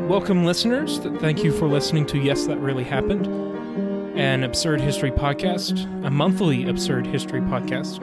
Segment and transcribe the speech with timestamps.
[0.00, 0.98] Welcome, listeners.
[1.20, 3.26] Thank you for listening to Yes, That Really Happened,
[4.18, 8.00] an absurd history podcast, a monthly absurd history podcast,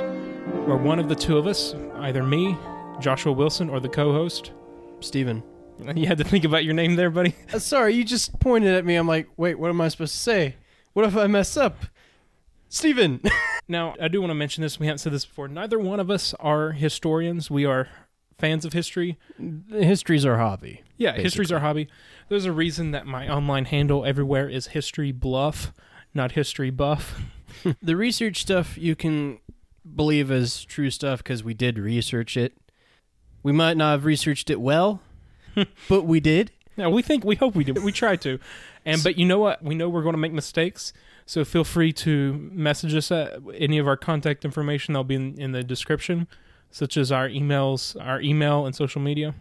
[0.67, 2.57] where one of the two of us, either me,
[2.99, 4.51] Joshua Wilson, or the co host,
[4.99, 5.41] Stephen.
[5.95, 7.33] you had to think about your name there, buddy.
[7.53, 8.95] Uh, sorry, you just pointed at me.
[8.95, 10.55] I'm like, wait, what am I supposed to say?
[10.93, 11.85] What if I mess up?
[12.69, 13.21] Stephen.
[13.67, 14.79] Now, I do want to mention this.
[14.79, 15.47] We haven't said this before.
[15.47, 17.49] Neither one of us are historians.
[17.49, 17.87] We are
[18.37, 19.17] fans of history.
[19.69, 20.83] History's our hobby.
[20.97, 21.87] Yeah, history's our hobby.
[22.29, 25.73] There's a reason that my online handle everywhere is history bluff,
[26.13, 27.21] not history buff.
[27.81, 29.39] The research stuff you can
[29.95, 32.57] believe as true stuff because we did research it.
[33.43, 35.01] We might not have researched it well,
[35.89, 36.51] but we did.
[36.77, 37.73] Yeah, we think we hope we do.
[37.73, 38.39] We try to,
[38.85, 39.63] and but you know what?
[39.63, 40.91] We know we're going to make mistakes.
[41.25, 44.93] So feel free to message us at any of our contact information.
[44.93, 46.27] That'll be in, in the description,
[46.75, 49.33] such as our emails, our email, and social media.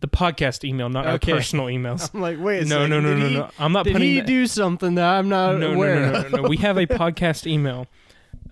[0.00, 1.30] The podcast email, not Okay.
[1.32, 2.10] our personal emails.
[2.12, 3.04] I'm like, wait No, no, second.
[3.04, 3.50] no, no, he, no.
[3.58, 4.08] I'm not Did putting.
[4.08, 6.32] he that- do something that I'm not no, no, aware no, no, of?
[6.32, 6.48] no, no.
[6.48, 7.86] We have a podcast email.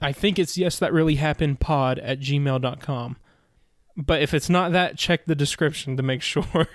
[0.00, 3.16] I think it's yes that really happened pod at gmail.com.
[3.96, 6.68] But if it's not that, check the description to make sure.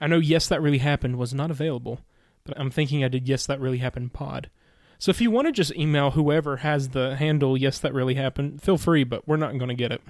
[0.00, 2.00] I know yes that really happened was not available,
[2.44, 4.50] but I'm thinking I did yes that really happened pod.
[4.98, 8.60] So if you want to just email whoever has the handle yes that really happened,
[8.62, 10.00] feel free, but we're not going to get it.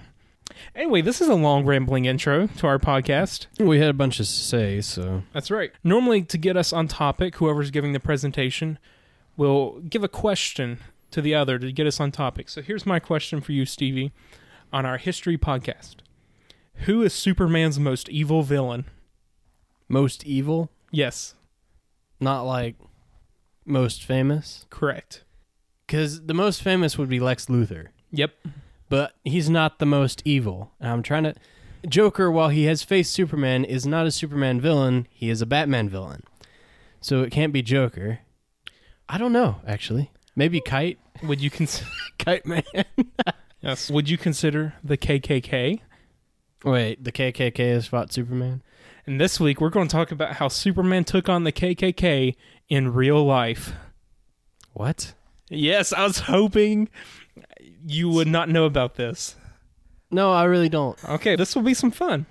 [0.74, 3.46] Anyway, this is a long rambling intro to our podcast.
[3.58, 5.72] We had a bunch to say, so That's right.
[5.82, 8.78] Normally, to get us on topic, whoever's giving the presentation
[9.36, 10.78] will give a question
[11.10, 12.48] to the other to get us on topic.
[12.48, 14.12] So here's my question for you, Stevie,
[14.72, 15.96] on our history podcast
[16.86, 18.84] Who is Superman's most evil villain?
[19.88, 21.34] most evil, Yes,
[22.20, 22.76] not like
[23.64, 24.66] most famous.
[24.70, 25.24] correct.
[25.86, 27.88] Because the most famous would be Lex Luthor.
[28.10, 28.34] Yep.
[28.94, 30.70] But he's not the most evil.
[30.78, 31.34] And I'm trying to.
[31.88, 35.08] Joker, while he has faced Superman, is not a Superman villain.
[35.10, 36.22] He is a Batman villain.
[37.00, 38.20] So it can't be Joker.
[39.08, 40.12] I don't know, actually.
[40.36, 41.00] Maybe Kite.
[41.24, 41.82] Would you cons-
[42.18, 42.62] Kite Man.
[43.60, 43.90] yes.
[43.90, 45.80] Would you consider the KKK?
[46.62, 48.62] Wait, the KKK has fought Superman?
[49.06, 52.36] And this week we're going to talk about how Superman took on the KKK
[52.68, 53.72] in real life.
[54.72, 55.14] What?
[55.50, 56.88] Yes, I was hoping
[57.86, 59.36] you would not know about this.
[60.10, 61.02] No, I really don't.
[61.04, 62.26] Okay, this will be some fun.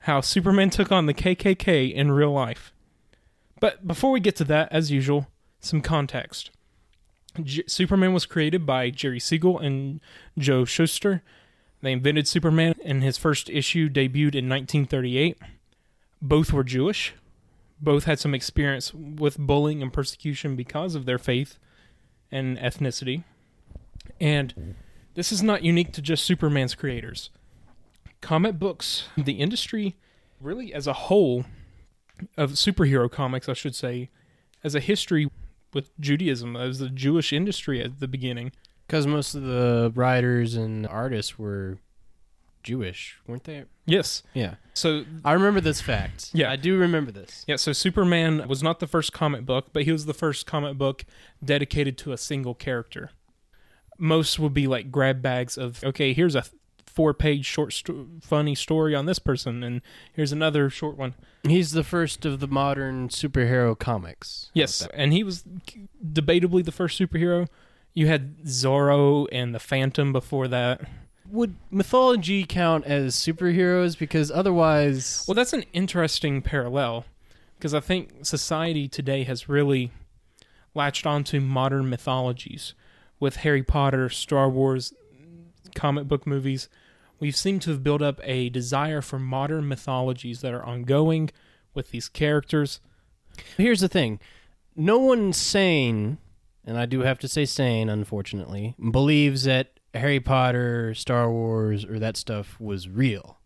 [0.00, 2.72] How Superman took on the KKK in real life.
[3.60, 5.28] But before we get to that, as usual,
[5.60, 6.50] some context.
[7.42, 10.00] J- Superman was created by Jerry Siegel and
[10.38, 11.22] Joe Shuster.
[11.82, 15.38] They invented Superman, and his first issue debuted in 1938.
[16.22, 17.14] Both were Jewish.
[17.80, 21.58] Both had some experience with bullying and persecution because of their faith
[22.30, 23.24] and ethnicity.
[24.20, 24.74] And
[25.14, 27.30] this is not unique to just Superman's creators.
[28.20, 29.96] Comic books, the industry,
[30.40, 31.46] really as a whole,
[32.36, 34.10] of superhero comics, I should say,
[34.62, 35.30] as a history
[35.72, 38.52] with Judaism, as the Jewish industry at the beginning.
[38.86, 41.78] Because most of the writers and artists were
[42.62, 43.64] Jewish, weren't they?
[43.86, 44.22] Yes.
[44.34, 44.56] Yeah.
[44.74, 46.30] So I remember this fact.
[46.32, 46.50] Yeah.
[46.50, 47.44] I do remember this.
[47.46, 50.76] yeah, so Superman was not the first comic book, but he was the first comic
[50.76, 51.04] book
[51.42, 53.10] dedicated to a single character.
[54.00, 56.44] Most would be like grab bags of okay, here's a
[56.86, 59.80] four-page short, sto- funny story on this person, and
[60.12, 61.14] here's another short one.
[61.44, 64.50] He's the first of the modern superhero comics.
[64.54, 65.44] Yes, and he was
[66.04, 67.46] debatably the first superhero.
[67.94, 70.82] You had Zorro and the Phantom before that.
[71.30, 73.96] Would mythology count as superheroes?
[73.96, 77.04] Because otherwise, Well, that's an interesting parallel
[77.56, 79.92] because I think society today has really
[80.74, 82.74] latched onto modern mythologies
[83.20, 84.92] with Harry Potter, Star Wars,
[85.74, 86.68] comic book movies.
[87.20, 91.30] We've seemed to have built up a desire for modern mythologies that are ongoing
[91.74, 92.80] with these characters.
[93.56, 94.18] here's the thing:
[94.74, 96.18] no one sane,
[96.64, 101.98] and I do have to say sane, unfortunately, believes that Harry Potter, Star Wars, or
[101.98, 103.38] that stuff was real.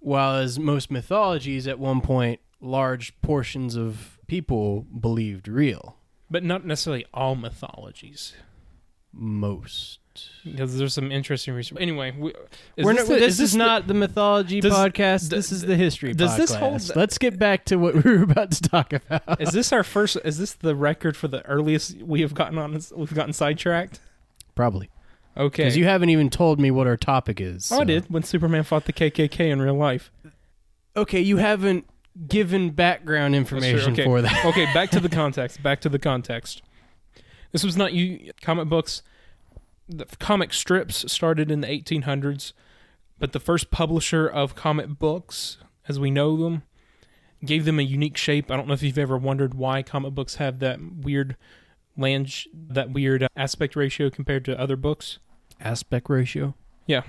[0.00, 5.96] While most mythologies, at one point, large portions of people believed real.
[6.30, 8.34] But not necessarily all mythologies,
[9.12, 9.98] Most.
[10.44, 11.78] because there's some interesting research.
[11.80, 12.30] Anyway, we,
[12.76, 15.30] is We're this not, the- this, is, the- not the mythology does- podcast.
[15.30, 16.36] d- this is the history does podcast.
[16.36, 19.40] this hold- Let's get back to what we were about to talk about.
[19.40, 20.16] Is this our first?
[20.24, 22.78] Is this the record for the earliest we have gotten on?
[22.96, 24.00] We've gotten sidetracked.
[24.54, 24.90] Probably.
[25.36, 25.62] Okay.
[25.64, 27.70] Because you haven't even told me what our topic is.
[27.70, 30.10] oh, I did when Superman fought the KKK in real life.
[30.96, 31.86] Okay, you haven't
[32.26, 34.02] given background information okay.
[34.04, 34.44] for that.
[34.44, 35.62] Okay, back to the context.
[35.62, 36.62] Back to the context.
[37.52, 38.32] This was not you.
[38.42, 39.02] Comic books,
[39.88, 42.52] the comic strips started in the 1800s,
[43.18, 45.58] but the first publisher of comic books,
[45.88, 46.62] as we know them,
[47.44, 48.50] gave them a unique shape.
[48.50, 51.36] I don't know if you've ever wondered why comic books have that weird
[51.96, 55.18] land, sh- that weird uh, aspect ratio compared to other books.
[55.60, 56.54] Aspect ratio.
[56.86, 57.02] Yeah.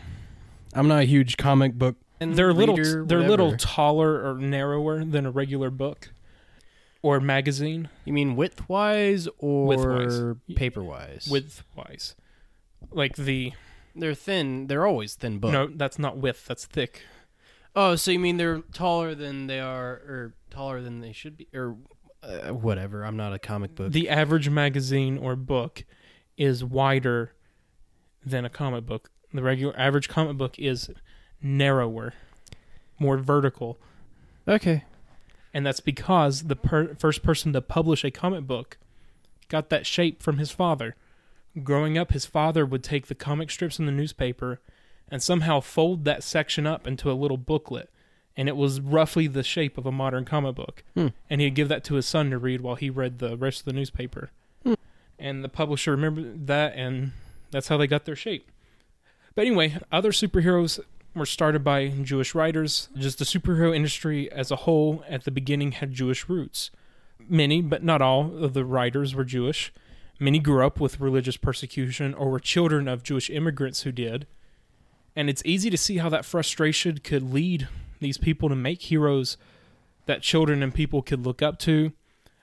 [0.74, 1.96] I'm not a huge comic book.
[2.20, 6.12] they're a little reader, they're a little taller or narrower than a regular book
[7.02, 10.36] or magazine You mean width-wise or Width-wise.
[10.56, 11.28] paper-wise?
[11.32, 12.16] width wise.
[12.92, 13.54] Like the
[13.96, 14.68] they're thin.
[14.68, 15.52] They're always thin books.
[15.54, 17.02] no, that's not width, that's thick.
[17.76, 21.48] Oh, so you mean they're taller than they are, or taller than they should be,
[21.54, 21.76] or
[22.24, 23.04] uh, whatever?
[23.06, 23.92] I'm not a comic book.
[23.92, 25.84] The average magazine or book
[26.38, 27.34] is wider
[28.26, 29.12] than a comic book.
[29.34, 30.90] The regular average comic book is
[31.42, 32.14] narrower,
[33.00, 33.78] more vertical,
[34.48, 34.84] okay.
[35.54, 38.78] And that's because the per- first person to publish a comic book
[39.48, 40.96] got that shape from his father.
[41.64, 44.60] Growing up, his father would take the comic strips in the newspaper
[45.10, 47.90] and somehow fold that section up into a little booklet,
[48.38, 50.84] and it was roughly the shape of a modern comic book.
[50.94, 51.08] Hmm.
[51.30, 53.66] And he'd give that to his son to read while he read the rest of
[53.66, 54.30] the newspaper.
[54.64, 54.76] Hmm.
[55.18, 57.14] And the publisher remembered that, and
[57.50, 58.52] that's how they got their shape.
[59.34, 60.80] But anyway, other superheroes
[61.16, 62.90] were started by Jewish writers.
[62.96, 66.72] Just the superhero industry as a whole at the beginning had Jewish roots.
[67.28, 69.74] Many, but not all, of the writers were Jewish.
[70.20, 74.28] Many grew up with religious persecution or were children of Jewish immigrants who did.
[75.16, 77.68] And it's easy to see how that frustration could lead
[78.00, 79.38] these people to make heroes
[80.06, 81.92] that children and people could look up to.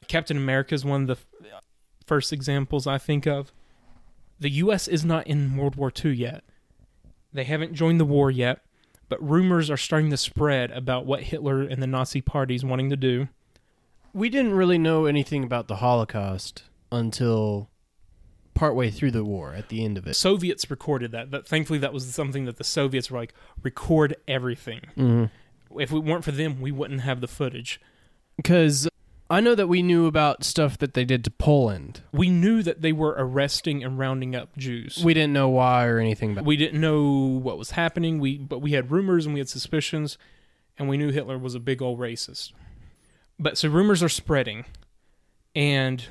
[0.09, 1.61] Captain America is one of the uh,
[2.07, 3.53] first examples I think of.
[4.39, 4.87] The U.S.
[4.87, 6.45] is not in World War II yet.
[7.37, 8.61] They haven't joined the war yet,
[9.09, 12.91] but rumors are starting to spread about what Hitler and the Nazi party is wanting
[12.91, 13.29] to do.
[14.13, 17.69] We didn't really know anything about the Holocaust until
[18.55, 20.15] partway through the war, at the end of it.
[20.15, 21.31] Soviets recorded that.
[21.31, 24.81] That thankfully that was something that the Soviets were like record everything.
[24.97, 25.79] Mm-hmm.
[25.79, 27.81] If it weren't for them, we wouldn't have the footage.
[28.37, 28.89] Because
[29.29, 32.03] I know that we knew about stuff that they did to Poland.
[32.13, 35.03] We knew that they were arresting and rounding up Jews.
[35.03, 36.43] We didn't know why or anything about.
[36.43, 36.47] It.
[36.47, 38.21] We didn't know what was happening.
[38.21, 40.17] We but we had rumors and we had suspicions,
[40.79, 42.53] and we knew Hitler was a big old racist.
[43.39, 44.65] But so rumors are spreading,
[45.55, 46.05] and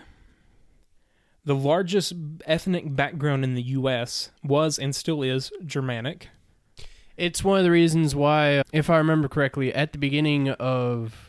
[1.45, 2.13] the largest
[2.45, 4.31] ethnic background in the U.S.
[4.43, 6.29] was and still is Germanic.
[7.15, 11.24] It's one of the reasons why, if I remember correctly, at the beginning of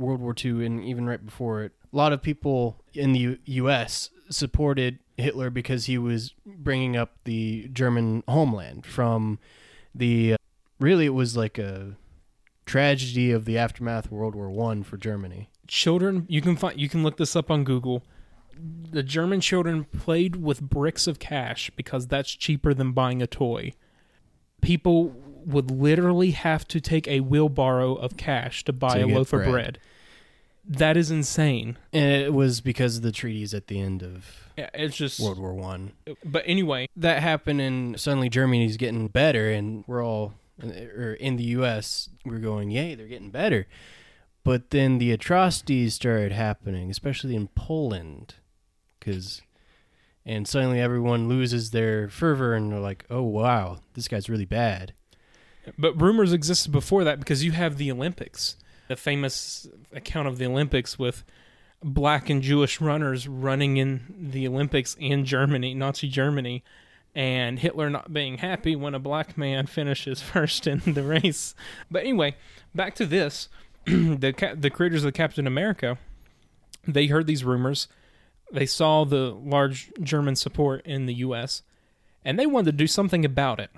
[0.00, 3.38] World War II and even right before it, a lot of people in the U-
[3.44, 4.10] U.S.
[4.30, 9.38] supported Hitler because he was bringing up the German homeland from
[9.94, 10.32] the.
[10.32, 10.36] Uh,
[10.78, 11.96] really, it was like a
[12.66, 15.50] tragedy of the aftermath of World War One for Germany.
[15.66, 18.02] Children, you can find you can look this up on Google.
[18.90, 23.72] The German children played with bricks of cash because that's cheaper than buying a toy.
[24.60, 25.14] People
[25.46, 29.46] would literally have to take a wheelbarrow of cash to buy To a loaf bread.
[29.46, 29.78] of bread.
[30.64, 31.76] That is insane.
[31.92, 35.20] And it was because of the treaties at the end of Yeah, It's just.
[35.20, 35.92] World War One.
[36.24, 41.44] But anyway, that happened and suddenly Germany's getting better and we're all or in the
[41.44, 43.66] US we're going yay they're getting better
[44.44, 48.34] but then the atrocities started happening especially in Poland
[49.00, 49.40] cuz
[50.26, 54.92] and suddenly everyone loses their fervor and they're like oh wow this guy's really bad
[55.78, 58.56] but rumors existed before that because you have the Olympics,
[58.90, 61.22] the famous account of the Olympics with
[61.80, 66.64] black and Jewish runners running in the Olympics in Germany, Nazi Germany,
[67.14, 71.54] and Hitler not being happy when a black man finishes first in the race.
[71.88, 72.34] But anyway,
[72.74, 73.48] back to this:
[73.86, 75.96] the the creators of Captain America,
[76.84, 77.86] they heard these rumors,
[78.50, 81.62] they saw the large German support in the U.S.,
[82.24, 83.70] and they wanted to do something about it.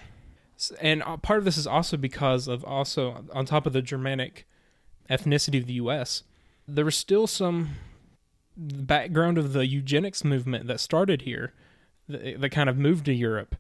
[0.81, 4.47] And uh, part of this is also because of also on top of the Germanic
[5.13, 6.23] ethnicity of the U.S.,
[6.67, 7.71] there was still some
[8.57, 11.53] background of the eugenics movement that started here
[12.09, 13.57] that, that kind of moved to Europe.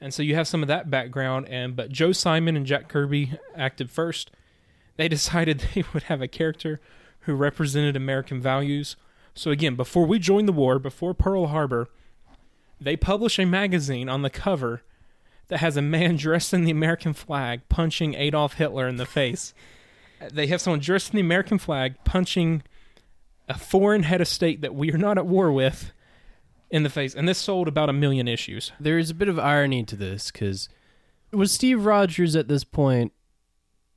[0.00, 3.32] And so you have some of that background and but Joe Simon and Jack Kirby
[3.56, 4.30] acted first.
[4.96, 6.80] They decided they would have a character
[7.20, 8.96] who represented American values.
[9.34, 11.88] So again, before we joined the war, before Pearl Harbor,
[12.80, 14.82] they publish a magazine on the cover
[15.48, 19.52] that has a man dressed in the American flag punching Adolf Hitler in the face.
[20.32, 22.62] They have someone dressed in the American flag punching
[23.48, 25.92] a foreign head of state that we are not at war with
[26.70, 27.14] in the face.
[27.14, 28.72] And this sold about a million issues.
[28.78, 30.68] there's a bit of irony to this cuz
[31.32, 33.12] was Steve Rogers at this point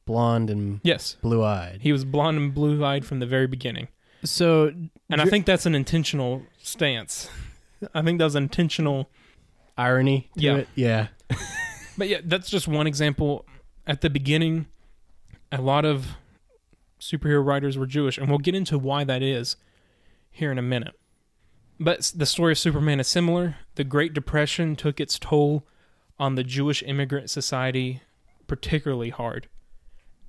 [0.05, 3.87] blonde and Yes, blue-eyed he was blonde and blue eyed from the very beginning.
[4.23, 4.67] so
[5.09, 7.29] And I think that's an intentional stance.
[7.93, 9.09] I think that was an intentional.
[9.77, 10.55] irony to Yeah.
[10.57, 11.07] it yeah
[11.97, 13.45] But yeah, that's just one example.
[13.85, 14.67] At the beginning,
[15.51, 16.15] a lot of
[16.99, 19.55] superhero writers were Jewish, and we'll get into why that is
[20.29, 20.93] here in a minute.
[21.79, 23.57] But the story of Superman is similar.
[23.75, 25.65] The Great Depression took its toll
[26.19, 28.01] on the Jewish immigrant society
[28.45, 29.47] particularly hard.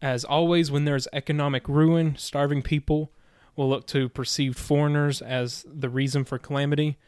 [0.01, 3.13] As always, when there's economic ruin, starving people
[3.57, 6.99] will look to perceived foreigners as the reason for calamity.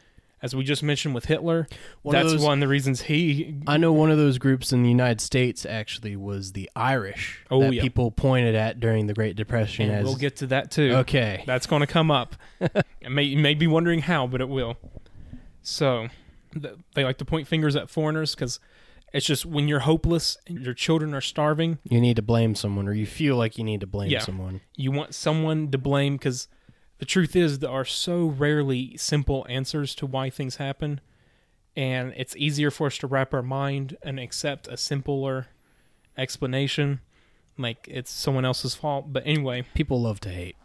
[0.45, 1.67] As we just mentioned with Hitler,
[2.03, 4.83] One that's those- one of the reasons he I know one of those groups in
[4.83, 7.43] the United States actually was the Irish.
[7.49, 7.81] Oh, that yeah.
[7.81, 10.91] people pointed at during the Great Depression and as we'll get to that too.
[10.97, 11.43] okay.
[11.47, 12.35] That's going to come up.
[13.01, 14.77] you, may, you may be wondering how, but it will.
[15.63, 16.09] So,
[16.53, 18.59] th- they like to point fingers at foreigners because
[19.13, 22.87] it's just when you're hopeless and your children are starving, You need to blame someone,
[22.87, 24.19] or you feel like you need to blame Yeah.
[24.19, 24.61] someone.
[24.75, 26.47] you want someone to blame because
[27.05, 30.99] the truth is there are so rarely simple answers to why things happen.
[31.75, 35.45] And it's easier for us to wrap our mind and accept a simpler
[36.17, 37.01] explanation,
[37.59, 39.13] like it's someone else's fault.
[39.13, 40.55] But anyway, People love to hate.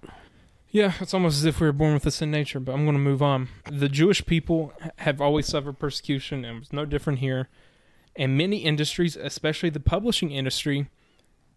[0.71, 2.97] Yeah, it's almost as if we were born with this in nature, but I'm going
[2.97, 3.51] to move on.
[3.71, 7.51] The Jewish people have always suffered persecution, and it's no different here.
[8.17, 10.89] And many industries, especially the publishing industry,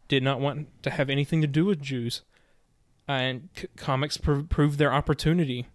[0.09, 2.23] did not want to have anything to do with Jews.
[3.07, 5.67] And c- comics pr- proved their opportunity,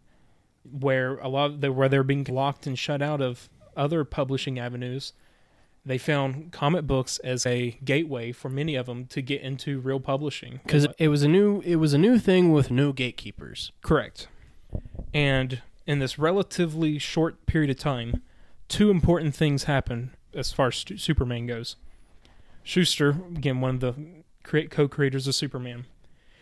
[0.71, 4.59] where a lot of the, where they're being locked and shut out of other publishing
[4.59, 5.13] avenues.
[5.87, 10.01] They found comic books as a gateway for many of them to get into real
[10.01, 10.61] publishing.
[10.65, 13.73] because it was a new it was a new thing with no gatekeepers.
[13.81, 14.29] Correct.
[15.15, 18.23] And in this relatively short period of time,
[18.69, 21.77] two important things happen as far as Stu- Superman goes.
[22.63, 23.95] Shuster, again, one of the
[24.43, 25.87] crea- co creators of Superman,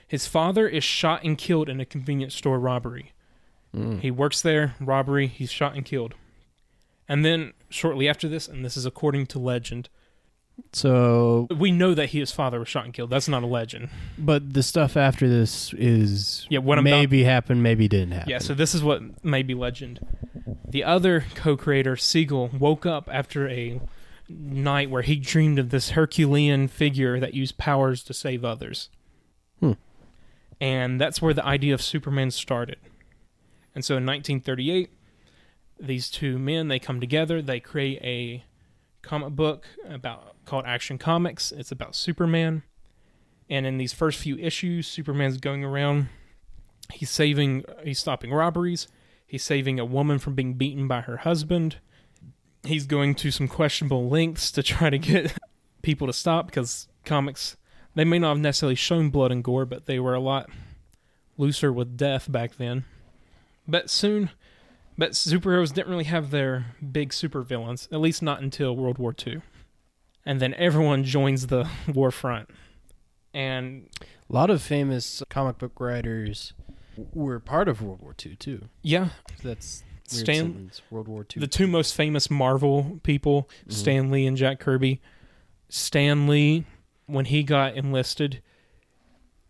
[0.06, 3.12] his father is shot and killed in a convenience store robbery.
[3.74, 4.00] Mm.
[4.00, 6.14] He works there, robbery, he's shot and killed.
[7.08, 9.88] And then shortly after this, and this is according to legend,
[10.72, 13.10] So, we know that his father was shot and killed.
[13.10, 13.90] That's not a legend.
[14.18, 18.30] but the stuff after this is Yeah, what I'm maybe happened, maybe didn't happen.
[18.30, 20.00] Yeah, so this is what may be legend.
[20.68, 23.80] The other co-creator, Siegel, woke up after a
[24.28, 28.88] night where he dreamed of this Herculean figure that used powers to save others.
[30.60, 32.78] And that's where the idea of Superman started.
[33.74, 34.90] And so in 1938,
[35.78, 38.44] these two men they come together, they create a
[39.02, 41.52] comic book about called Action Comics.
[41.52, 42.62] It's about Superman.
[43.50, 46.08] And in these first few issues, Superman's going around
[46.92, 48.88] he's saving he's stopping robberies
[49.26, 51.76] he's saving a woman from being beaten by her husband
[52.64, 55.36] he's going to some questionable lengths to try to get
[55.82, 57.56] people to stop because comics
[57.96, 60.48] they may not have necessarily shown blood and gore but they were a lot
[61.36, 62.84] looser with death back then
[63.66, 64.30] but soon
[64.96, 69.40] but superheroes didn't really have their big supervillains at least not until world war ii
[70.24, 72.48] and then everyone joins the war front
[73.34, 76.54] and a lot of famous comic book writers
[77.12, 78.68] were part of World War II too.
[78.82, 79.10] yeah
[79.42, 80.80] That's Stan- sentence.
[80.90, 81.40] World War II.
[81.40, 83.72] the two most famous Marvel people, Mhm.
[83.72, 85.02] Stan Lee and Jack Kirby.
[85.68, 86.64] Stan Lee,
[87.06, 88.42] when he got enlisted,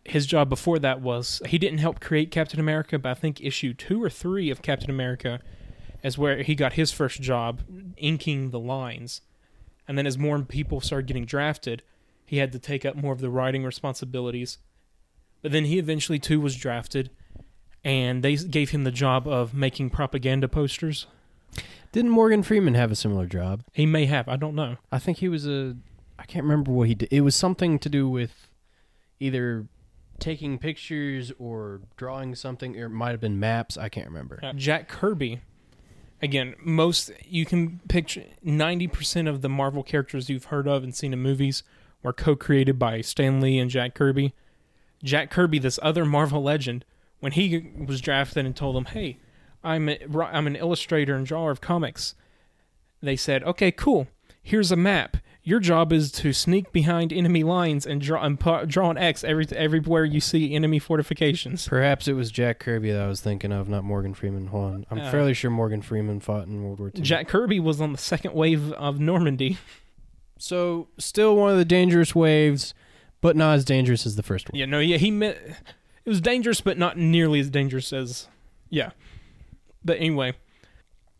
[0.04, 3.74] his job before that was he didn't help create Captain America, but I think issue
[3.74, 5.40] two or three of Captain America
[6.02, 7.62] is where he got his first job
[7.96, 9.22] inking the lines.
[9.88, 11.82] And then as more people started getting drafted,
[12.24, 14.58] he had to take up more of the writing responsibilities.
[15.42, 17.10] But then he eventually too was drafted,
[17.84, 21.06] and they gave him the job of making propaganda posters.
[21.92, 23.62] Didn't Morgan Freeman have a similar job?
[23.72, 24.28] He may have.
[24.28, 24.76] I don't know.
[24.90, 25.76] I think he was a.
[26.26, 27.08] I can't remember what he did.
[27.12, 28.48] It was something to do with
[29.20, 29.68] either
[30.18, 33.76] taking pictures or drawing something, or it might have been maps.
[33.76, 34.40] I can't remember.
[34.42, 35.42] Uh, Jack Kirby.
[36.20, 40.94] Again, most you can picture ninety percent of the Marvel characters you've heard of and
[40.94, 41.62] seen in movies
[42.02, 44.34] were co-created by Stan Lee and Jack Kirby.
[45.04, 46.84] Jack Kirby, this other Marvel legend,
[47.20, 49.18] when he was drafted and told them, "Hey,
[49.62, 52.14] I'm a, I'm an illustrator and drawer of comics,"
[53.00, 54.08] they said, "Okay, cool.
[54.42, 55.18] Here's a map.
[55.48, 59.22] Your job is to sneak behind enemy lines and draw and pu- draw an X
[59.22, 63.52] every everywhere you see enemy fortifications." Perhaps it was Jack Kirby that I was thinking
[63.52, 64.48] of, not Morgan Freeman.
[64.48, 64.86] Hold on.
[64.90, 67.00] I'm Uh, fairly sure Morgan Freeman fought in World War II.
[67.02, 69.58] Jack Kirby was on the second wave of Normandy.
[70.38, 72.74] So, still one of the dangerous waves,
[73.20, 74.58] but not as dangerous as the first one.
[74.58, 78.26] Yeah, no, yeah, he meant it was dangerous, but not nearly as dangerous as
[78.68, 78.90] yeah.
[79.84, 80.32] But anyway,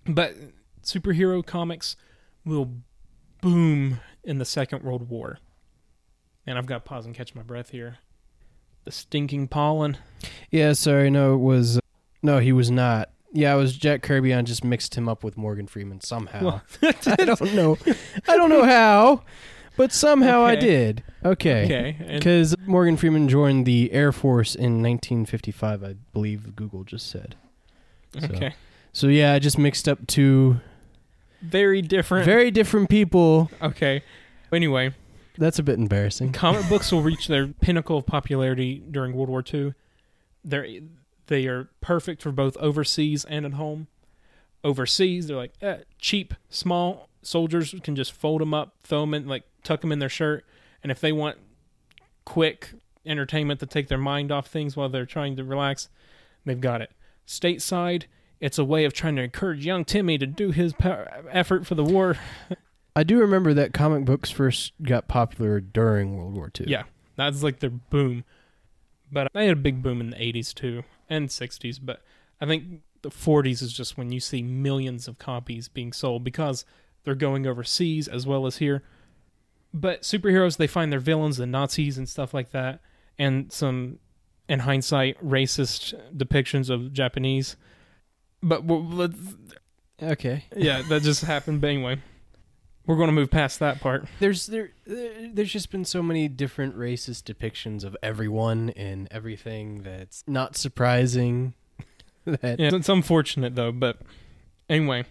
[0.05, 0.35] but
[0.83, 1.97] superhero comics
[2.45, 2.73] will
[3.41, 5.39] boom in the Second World War.
[6.47, 7.99] And I've got to pause and catch my breath here.
[8.85, 9.97] The stinking pollen.
[10.51, 11.79] Yeah, sorry, no, it was.
[11.79, 11.81] Uh,
[12.23, 13.11] no, he was not.
[13.33, 14.33] Yeah, it was Jack Kirby.
[14.33, 16.45] I just mixed him up with Morgan Freeman somehow.
[16.45, 16.63] Well,
[17.07, 17.77] I don't know.
[18.29, 19.23] I don't know how,
[19.77, 21.03] but somehow I did.
[21.25, 21.65] Okay.
[21.65, 21.97] Okay.
[21.99, 27.35] And Because Morgan Freeman joined the Air Force in 1955, I believe Google just said.
[28.19, 28.55] so- okay.
[28.93, 30.61] So yeah, I just mixed up two
[31.43, 32.25] Very different.
[32.25, 33.51] very different people.
[33.63, 34.03] okay.
[34.53, 34.95] Anyway,
[35.39, 36.33] That's a bit embarrassing.
[36.33, 39.75] comic books will reach their pinnacle of popularity during World War II.
[40.45, 40.67] They're
[41.27, 43.89] they are perfect for both overseas and at home.
[44.65, 49.27] Overseas, they're like eh, cheap, small soldiers can just fold them up, throw them in,
[49.27, 50.45] like tuck them in their shirt,
[50.83, 51.37] and if they want
[52.25, 52.71] quick
[53.05, 55.89] entertainment to take their mind off things while they're trying to relax,
[56.45, 56.91] they've got it.
[57.27, 58.05] Stateside,
[58.41, 61.75] it's a way of trying to encourage young Timmy to do his power, effort for
[61.75, 62.19] the war.
[62.95, 66.67] I do remember that comic books first got popular during World War II.
[66.69, 66.85] Yeah,
[67.17, 68.25] that's like their boom.
[69.11, 71.79] But they had a big boom in the 80s too and 60s.
[71.83, 72.03] But
[72.41, 76.65] I think the 40s is just when you see millions of copies being sold because
[77.05, 78.83] they're going overseas as well as here.
[79.73, 82.81] But superheroes, they find their villains, the Nazis and stuff like that,
[83.19, 83.99] and some,
[84.49, 87.57] in hindsight, racist depictions of Japanese.
[88.47, 89.19] But we'll, let's,
[90.01, 90.45] Okay.
[90.57, 91.61] yeah, that just happened.
[91.61, 91.99] But anyway,
[92.87, 94.07] we're going to move past that part.
[94.21, 99.83] There's there, there there's just been so many different racist depictions of everyone and everything
[99.83, 101.55] that's not surprising.
[102.25, 103.99] that Yeah, it's unfortunate though, but
[104.69, 105.05] anyway,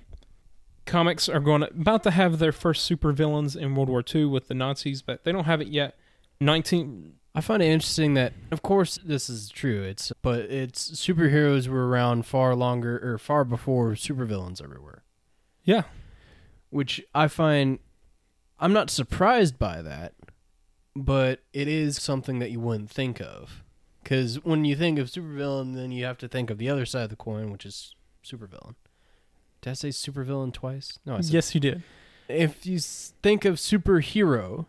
[0.86, 4.48] comics are going to, about to have their first supervillains in World War II with
[4.48, 5.98] the Nazis, but they don't have it yet.
[6.40, 9.84] 19 I find it interesting that, of course, this is true.
[9.84, 15.04] It's but it's superheroes were around far longer or far before supervillains ever were,
[15.64, 15.84] Yeah.
[16.70, 17.80] which I find
[18.58, 20.14] I'm not surprised by that,
[20.96, 23.64] but it is something that you wouldn't think of.
[24.02, 27.04] Because when you think of supervillain, then you have to think of the other side
[27.04, 28.76] of the coin, which is supervillain.
[29.62, 31.00] Did I say supervillain twice?
[31.06, 31.84] No, I said Yes, you did.
[32.30, 34.68] if you think of superhero,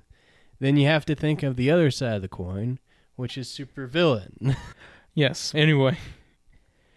[0.59, 2.79] then you have to think of the other side of the coin,
[3.17, 4.57] which is supervillain.
[5.15, 5.55] Yes.
[5.55, 5.97] Anyway,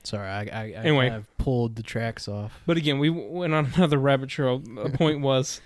[0.04, 1.08] Sorry, I, I, I Anyway.
[1.08, 2.62] kind of pulled the tracks off.
[2.66, 4.60] but again, we went on another rabbit trail.
[4.60, 5.62] The point was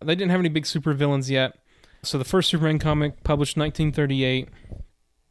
[0.00, 1.58] they didn't have any big supervillains yet.
[2.04, 4.48] So the first Superman comic published 1938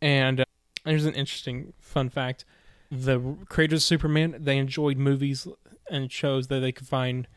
[0.02, 0.46] and uh,
[0.84, 2.43] here's an interesting fun fact.
[2.91, 5.48] The creators of Superman, they enjoyed movies
[5.89, 7.30] and shows that they could find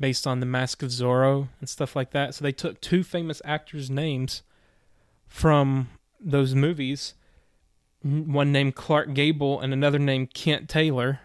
[0.00, 2.34] based on the Mask of Zorro and stuff like that.
[2.34, 4.42] So they took two famous actors' names
[5.28, 7.14] from those movies.
[8.02, 11.20] One named Clark Gable and another named Kent Taylor.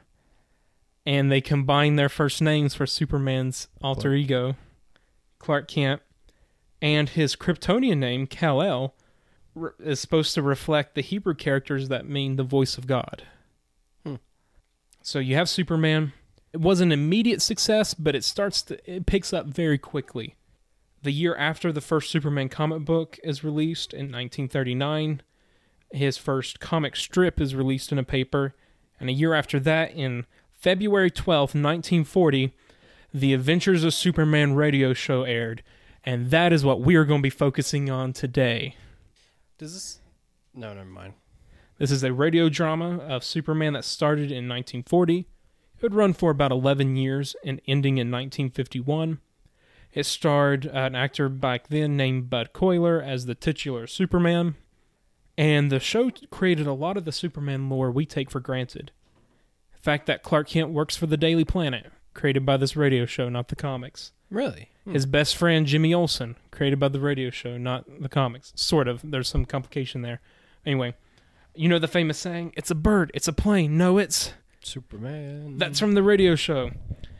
[1.06, 4.18] And they combined their first names for Superman's alter What?
[4.18, 4.56] ego,
[5.40, 6.02] Clark Kent,
[6.82, 8.94] and his Kryptonian name, Kal-El,
[9.80, 13.24] is supposed to reflect the Hebrew characters that mean the voice of God.
[14.04, 14.16] Hmm.
[15.02, 16.12] So you have Superman.
[16.56, 20.36] It was an immediate success, but it starts to it picks up very quickly.
[21.04, 25.22] The year after the first Superman comic book is released in 1939,
[25.91, 28.56] his first comic strip is released in a paper,
[29.02, 32.56] and a year after that in February 12th, 1940,
[33.13, 35.62] the Adventures of Superman radio show aired,
[36.06, 38.78] and that is what we are going to be focusing on today.
[39.58, 40.00] Does this?
[40.54, 41.15] No, never mind.
[41.80, 45.28] This is a radio drama of Superman that started in 1940.
[45.78, 49.20] It would run for about 11 years and ending in 1951.
[49.94, 54.56] It starred an actor back then named Bud Collyer as the titular Superman.
[55.38, 58.92] And the show created a lot of the Superman lore we take for granted.
[59.74, 63.30] The fact that Clark Kent works for the Daily Planet, created by this radio show,
[63.30, 64.12] not the comics.
[64.30, 64.70] Really?
[64.86, 64.94] Hmm.
[64.94, 68.54] His best friend Jimmy Olsen, created by the radio show, not the comics.
[68.56, 69.02] Sort of.
[69.04, 70.22] There's some complication there.
[70.66, 70.96] Anyway,
[71.54, 74.34] you know the famous saying, "It's a bird, it's a plane." No, it's
[74.65, 75.58] Superman.
[75.58, 76.71] that's from the radio show.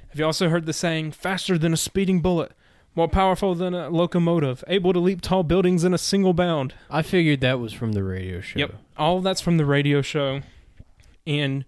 [0.10, 2.52] Have you also heard the saying, "Faster than a speeding bullet,
[2.96, 6.74] more powerful than a locomotive, able to leap tall buildings in a single bound"?
[6.90, 8.60] I figured that was from the radio show.
[8.60, 8.76] Yep.
[8.98, 10.42] All that's from the radio show.
[11.28, 11.66] And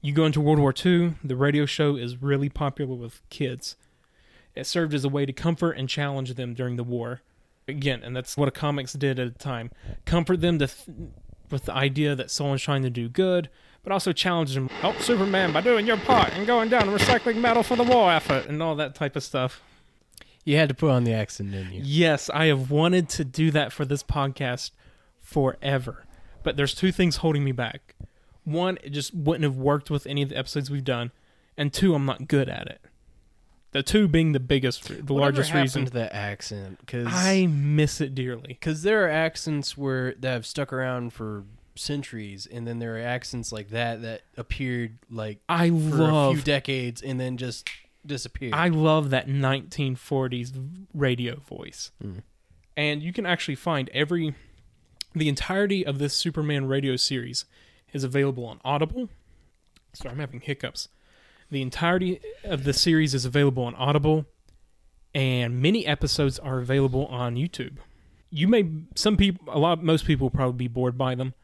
[0.00, 3.76] you go into World War II, the radio show is really popular with kids.
[4.54, 7.22] It served as a way to comfort and challenge them during the war.
[7.66, 9.70] Again, and that's what a comics did at the time.
[10.04, 10.96] Comfort them to th-
[11.50, 13.48] with the idea that someone's trying to do good,
[13.84, 14.68] but also challenge them.
[14.80, 17.84] Help oh, Superman by doing your part and going down and recycling metal for the
[17.84, 19.62] war effort and all that type of stuff.
[20.44, 21.82] You had to put on the accent, didn't you?
[21.84, 24.72] Yes, I have wanted to do that for this podcast
[25.20, 26.04] forever.
[26.42, 27.94] But there's two things holding me back.
[28.44, 31.12] One, it just wouldn't have worked with any of the episodes we've done.
[31.56, 32.80] And two, I'm not good at it.
[33.70, 35.86] The two being the biggest, the Whatever largest reason.
[35.86, 36.78] to that accent?
[36.80, 38.48] Because I miss it dearly.
[38.48, 41.44] because there are accents where that have stuck around for
[41.76, 45.96] centuries, and then there are accents like that that appeared like I for a few
[45.96, 47.68] love, decades and then just
[48.06, 48.54] disappeared.
[48.54, 50.52] I love that 1940s
[50.92, 51.90] radio voice.
[52.02, 52.22] Mm.
[52.76, 54.34] And you can actually find every
[55.14, 57.44] the entirety of this Superman radio series
[57.92, 59.08] is available on Audible.
[59.92, 60.88] Sorry, I'm having hiccups.
[61.50, 64.26] The entirety of the series is available on Audible,
[65.14, 67.76] and many episodes are available on YouTube.
[68.30, 71.34] You may some people a lot most people will probably be bored by them.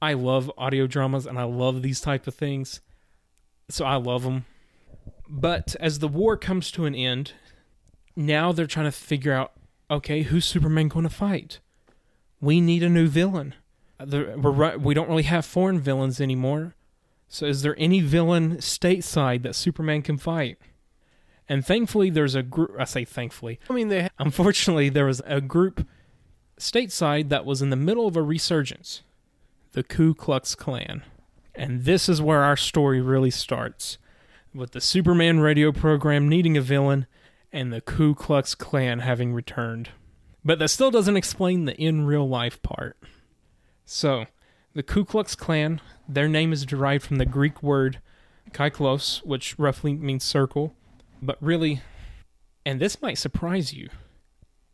[0.00, 2.80] I love audio dramas and I love these type of things.
[3.68, 4.46] So I love them.
[5.28, 7.32] But as the war comes to an end,
[8.16, 9.52] now they're trying to figure out
[9.90, 11.60] okay, who's Superman going to fight?
[12.40, 13.54] We need a new villain.
[13.98, 16.74] We're, we don't really have foreign villains anymore.
[17.26, 20.58] So is there any villain stateside that Superman can fight?
[21.48, 22.72] And thankfully, there's a group.
[22.78, 23.58] I say thankfully.
[23.68, 25.86] I mean, they Unfortunately, there was a group
[26.60, 29.02] stateside that was in the middle of a resurgence
[29.72, 31.02] the Ku Klux Klan.
[31.54, 33.98] And this is where our story really starts
[34.54, 37.06] with the Superman radio program needing a villain
[37.52, 39.90] and the Ku Klux Klan having returned.
[40.44, 42.96] But that still doesn't explain the in real life part.
[43.84, 44.26] So,
[44.74, 48.00] the Ku Klux Klan, their name is derived from the Greek word
[48.52, 50.74] kyklos, which roughly means circle.
[51.20, 51.82] But really,
[52.64, 53.88] and this might surprise you,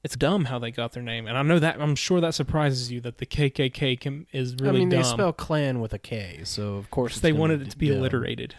[0.04, 1.26] it's dumb how they got their name.
[1.26, 4.76] And I know that, I'm sure that surprises you that the KKK can, is really
[4.76, 5.02] I mean, dumb.
[5.02, 7.98] they spell clan with a K, so of course they wanted it to be dumb.
[7.98, 8.54] alliterated.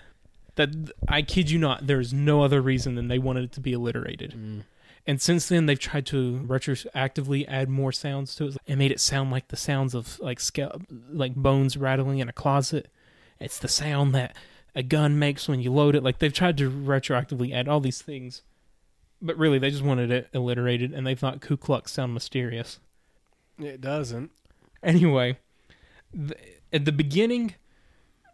[0.55, 0.69] That
[1.07, 4.31] I kid you not, there's no other reason than they wanted it to be alliterated.
[4.31, 4.63] Mm.
[5.07, 8.99] And since then, they've tried to retroactively add more sounds to it and made it
[8.99, 10.81] sound like the sounds of like scale,
[11.11, 12.87] like bones rattling in a closet.
[13.39, 14.35] It's the sound that
[14.73, 16.01] a gun makes when you load it.
[16.01, 18.41] Like they've tried to retroactively add all these things,
[19.21, 22.79] but really they just wanted it alliterated, and they thought Ku Klux sound mysterious.
[23.57, 24.31] It doesn't.
[24.83, 25.37] Anyway,
[26.13, 26.35] the,
[26.71, 27.55] at the beginning,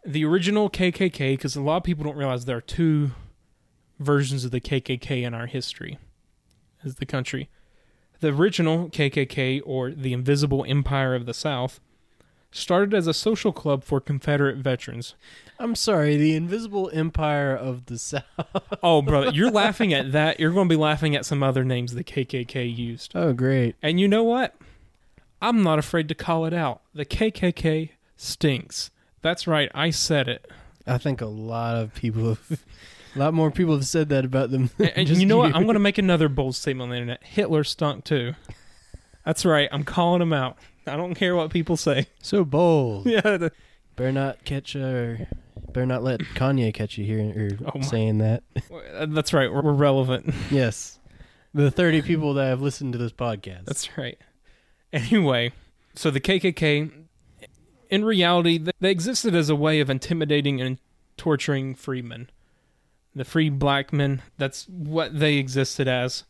[0.04, 3.12] the original KKK, because a lot of people don't realize there are two
[3.98, 5.98] versions of the KKK in our history
[6.84, 7.48] as the country.
[8.20, 11.80] The original KKK, or the Invisible Empire of the South,
[12.52, 15.14] started as a social club for Confederate veterans.
[15.58, 18.24] I'm sorry, the Invisible Empire of the South.
[18.82, 20.40] Oh, brother, you're laughing at that.
[20.40, 23.12] You're going to be laughing at some other names the KKK used.
[23.14, 23.76] Oh, great.
[23.82, 24.54] And you know what?
[25.40, 26.82] I'm not afraid to call it out.
[26.94, 28.90] The KKK stinks.
[29.22, 30.50] That's right, I said it.
[30.86, 32.64] I think a lot of people have,
[33.14, 34.70] a lot more people have said that about them.
[34.78, 35.54] And, and Just you know what?
[35.54, 37.22] I'm going to make another bold statement on the internet.
[37.22, 38.34] Hitler stunk too.
[39.24, 39.68] That's right.
[39.70, 40.58] I'm calling him out.
[40.86, 42.06] I don't care what people say.
[42.22, 43.06] so bold.
[43.06, 43.20] Yeah.
[43.22, 43.52] the-
[43.94, 45.28] Better not catch or
[45.72, 47.20] better not let Kanye catch you here
[47.62, 48.42] or Oh my- saying that.
[48.94, 49.52] Uh, that's right.
[49.52, 50.32] We're, we're relevant.
[50.50, 50.98] yes,
[51.52, 53.66] the 30 people that have listened to this podcast.
[53.66, 54.18] That's right.
[54.94, 55.52] Anyway,
[55.94, 56.90] so the KKK,
[57.90, 60.78] in reality, th- they existed as a way of intimidating and
[61.18, 62.30] torturing freemen.
[63.14, 66.24] The free black men, that's what they existed as.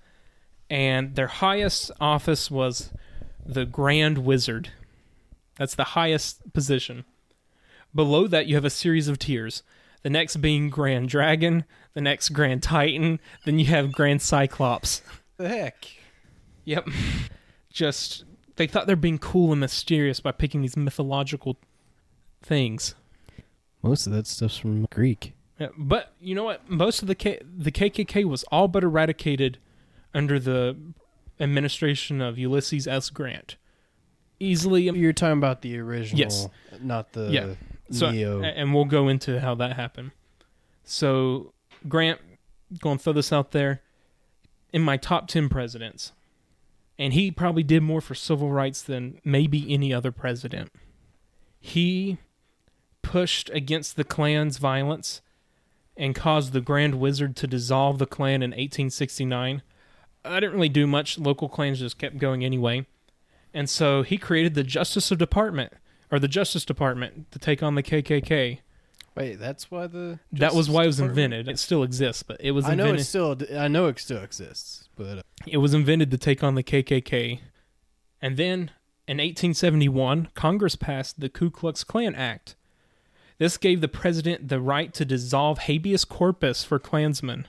[0.68, 2.90] And their highest office was
[3.44, 4.70] the Grand Wizard.
[5.58, 7.04] That's the highest position.
[7.94, 9.62] Below that, you have a series of tiers.
[10.02, 15.02] The next being Grand Dragon, the next Grand Titan, then you have Grand Cyclops.
[15.36, 15.86] the heck.
[16.64, 16.88] Yep.
[17.72, 18.24] Just
[18.56, 21.56] they thought they're being cool and mysterious by picking these mythological
[22.42, 22.94] things.
[23.82, 25.32] Most of that stuff's from Greek.
[25.58, 26.68] Yeah, but you know what?
[26.68, 29.58] Most of the K- the KKK was all but eradicated
[30.14, 30.76] under the
[31.42, 33.10] administration of Ulysses S.
[33.10, 33.56] Grant.
[34.40, 36.48] Easily, You're talking about the original, Yes.
[36.80, 37.54] not the Yeah.
[37.90, 38.40] so, Neo.
[38.42, 40.12] a- and we'll go into how that happened.
[40.84, 41.52] So
[41.88, 42.20] Grant,
[42.80, 43.82] going to throw this out there,
[44.72, 46.12] in my top ten presidents,
[46.98, 50.72] and he probably did more for civil rights than maybe any other president.
[51.60, 52.18] He
[53.02, 55.20] pushed against the Klan's violence
[55.96, 59.62] and caused the Grand Wizard to dissolve the Klan in 1869.
[60.24, 61.18] I didn't really do much.
[61.18, 62.86] Local clans just kept going anyway.
[63.54, 65.72] And so he created the Justice of Department
[66.10, 68.58] or the Justice Department to take on the KKK.
[69.14, 71.48] Wait, that's why the that was why it was Department- invented.
[71.52, 73.00] It still exists, but it was I know invented.
[73.00, 73.36] it still.
[73.58, 77.40] I know it still exists, but uh, it was invented to take on the KKK.
[78.22, 78.70] And then
[79.06, 82.54] in 1871, Congress passed the Ku Klux Klan Act.
[83.38, 87.46] This gave the president the right to dissolve habeas corpus for Klansmen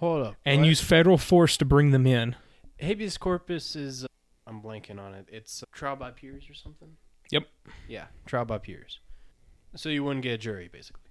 [0.00, 0.36] hold up.
[0.44, 0.66] and what?
[0.68, 2.34] use federal force to bring them in.
[2.78, 4.04] habeas corpus is.
[4.04, 4.08] Uh,
[4.46, 5.26] I'm blanking on it.
[5.30, 6.96] It's uh, trial by peers or something.
[7.30, 7.44] Yep.
[7.88, 8.98] Yeah, trial by peers.
[9.76, 11.02] So you wouldn't get a jury, basically.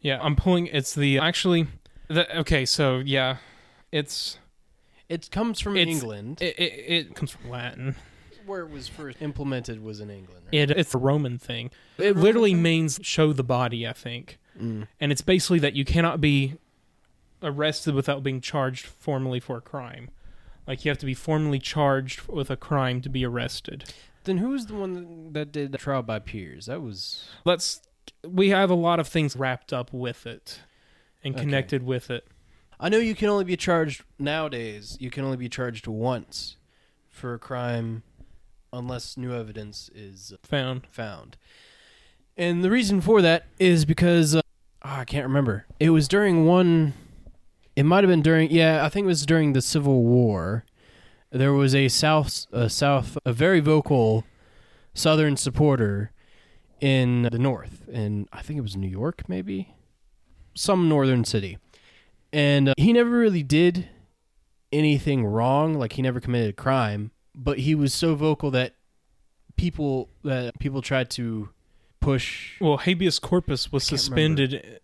[0.00, 0.68] Yeah, I'm pulling.
[0.68, 1.66] It's the actually.
[2.08, 3.36] The, okay, so yeah,
[3.92, 4.38] it's
[5.08, 6.40] It comes from It's- England.
[6.40, 6.72] it, it,
[7.08, 7.96] it comes from Latin.
[8.46, 10.42] where it was first implemented was in England.
[10.52, 10.70] Right?
[10.70, 11.70] It, it's a Roman thing.
[11.98, 14.38] It literally means show the body, I think.
[14.60, 14.86] Mm.
[15.00, 16.54] And it's basically that you cannot be
[17.42, 20.10] arrested without being charged formally for a crime.
[20.66, 23.92] Like you have to be formally charged with a crime to be arrested.
[24.24, 26.66] Then who was the one that did the trial by peers?
[26.66, 27.80] That was Let's
[28.26, 30.60] we have a lot of things wrapped up with it
[31.24, 31.44] and Okay.
[31.44, 32.26] connected with it.
[32.78, 34.96] I know you can only be charged nowadays.
[35.00, 36.56] You can only be charged once
[37.08, 38.02] for a crime
[38.72, 40.86] unless new evidence is Found.
[40.90, 41.36] found.
[42.36, 44.40] And the reason for that is because uh,
[44.82, 45.66] ah, I can't remember.
[45.78, 46.94] It was during one
[47.76, 50.64] it might have been during yeah, I think it was during the Civil War.
[51.30, 54.24] There was a south a south a very vocal
[54.94, 56.12] southern supporter
[56.80, 59.74] in the north in I think it was New York maybe
[60.54, 61.58] some northern city.
[62.32, 63.88] And uh, he never really did
[64.72, 68.74] anything wrong, like he never committed a crime, but he was so vocal that
[69.56, 71.50] people that people tried to
[72.00, 74.80] push Well, habeas corpus was suspended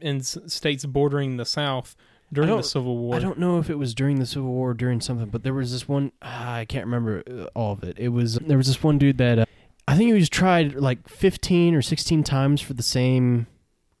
[0.00, 1.96] in states bordering the South
[2.34, 3.16] during the Civil War.
[3.16, 5.54] I don't know if it was during the Civil War or during something, but there
[5.54, 6.12] was this one.
[6.22, 7.98] ah, I can't remember uh, all of it.
[7.98, 9.44] It was there was this one dude that uh,
[9.88, 13.46] I think he was tried like fifteen or sixteen times for the same,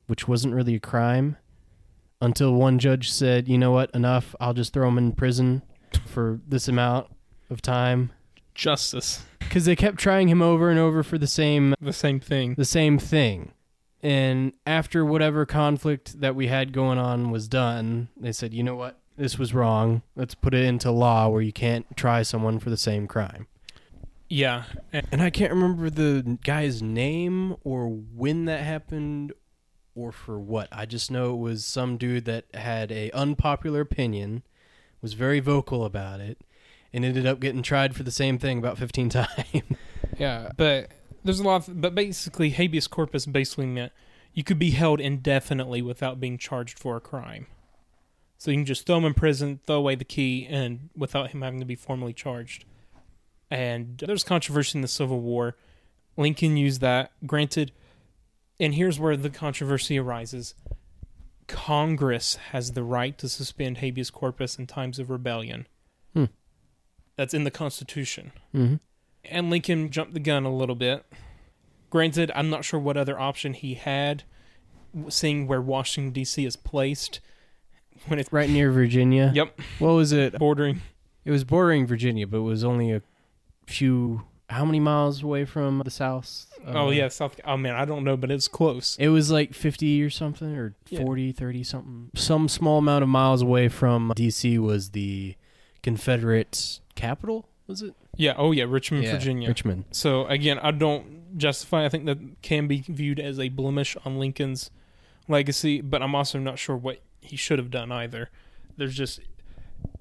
[0.06, 1.36] which wasn't really a crime,
[2.20, 3.90] until one judge said, "You know what?
[3.94, 4.34] Enough.
[4.40, 5.62] I'll just throw him in prison
[6.06, 7.08] for this amount
[7.50, 8.12] of time."
[8.54, 9.24] Justice.
[9.40, 12.54] Because they kept trying him over and over for the same The same thing.
[12.56, 13.52] the same thing.
[14.04, 18.76] And after whatever conflict that we had going on was done, they said, you know
[18.76, 19.00] what?
[19.16, 20.02] This was wrong.
[20.14, 23.46] Let's put it into law where you can't try someone for the same crime.
[24.28, 24.64] Yeah.
[24.92, 29.32] And I can't remember the guy's name or when that happened
[29.94, 30.68] or for what.
[30.70, 34.42] I just know it was some dude that had a unpopular opinion,
[35.00, 36.42] was very vocal about it,
[36.92, 39.62] and ended up getting tried for the same thing about 15 times.
[40.18, 40.90] Yeah, but
[41.24, 41.68] there's a lot.
[41.68, 43.92] Of, but basically, habeas corpus basically meant
[44.32, 47.46] you could be held indefinitely without being charged for a crime.
[48.36, 51.42] So you can just throw him in prison, throw away the key, and without him
[51.42, 52.64] having to be formally charged.
[53.50, 55.56] And there's controversy in the Civil War.
[56.16, 57.12] Lincoln used that.
[57.26, 57.72] Granted,
[58.60, 60.54] and here's where the controversy arises.
[61.46, 65.66] Congress has the right to suspend habeas corpus in times of rebellion.
[66.12, 66.24] Hmm.
[67.16, 68.76] That's in the Constitution mm-hmm.
[69.30, 71.04] And Lincoln jumped the gun a little bit.
[71.90, 74.24] Granted, I'm not sure what other option he had,
[75.08, 76.44] seeing where Washington D.C.
[76.44, 77.20] is placed
[78.06, 79.30] when it's Right near Virginia.
[79.34, 79.60] Yep.
[79.78, 80.38] What was it?
[80.38, 80.82] bordering.
[81.24, 83.02] It was bordering Virginia, but it was only a
[83.66, 84.24] few.
[84.50, 86.46] How many miles away from the south?
[86.66, 87.40] oh Uh, yeah, South.
[87.46, 88.94] Oh man, I don't know, but it's close.
[89.00, 91.00] It was like 50 or something, or Yeah.
[91.00, 92.10] 40, 30 something.
[92.14, 94.58] Some small amount of miles away from D.C.
[94.58, 95.34] was the
[95.82, 97.94] Confederate capital, was it?
[98.16, 98.34] Yeah.
[98.36, 99.48] Oh yeah, Richmond, Virginia.
[99.48, 99.84] Richmond.
[99.90, 101.84] So again, I don't justify.
[101.84, 104.70] I think that can be viewed as a blemish on Lincoln's
[105.28, 108.30] legacy, but I'm also not sure what he should have done either.
[108.76, 109.20] There's just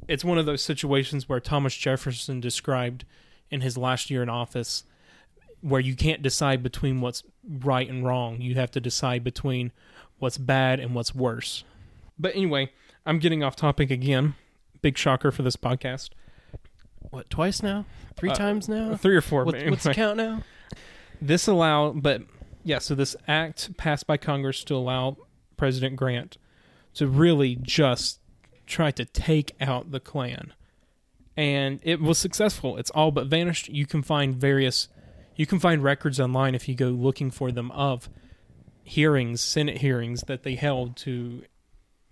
[0.08, 3.06] it's one of those situations where Thomas Jefferson described
[3.50, 4.84] in his last year in office
[5.62, 8.42] where you can't decide between what's right and wrong.
[8.42, 9.72] You have to decide between
[10.20, 11.64] what's bad and what's worse.
[12.20, 12.72] But anyway,
[13.06, 14.36] I'm getting off topic again.
[14.82, 16.10] Big shocker for this podcast.
[17.10, 17.86] What, twice now?
[18.16, 18.96] Three Uh, times now?
[18.96, 19.46] Three or four.
[19.46, 20.44] What, but what's the count now?
[21.22, 22.22] this allow but
[22.66, 25.16] yeah so this act passed by congress to allow
[25.56, 26.38] president grant
[26.94, 28.20] to really just
[28.66, 30.54] try to take out the klan
[31.38, 34.90] and it was successful it's all but vanished you can find various
[35.36, 38.10] you can find records online if you go looking for them of
[38.84, 41.42] hearings senate hearings that they held to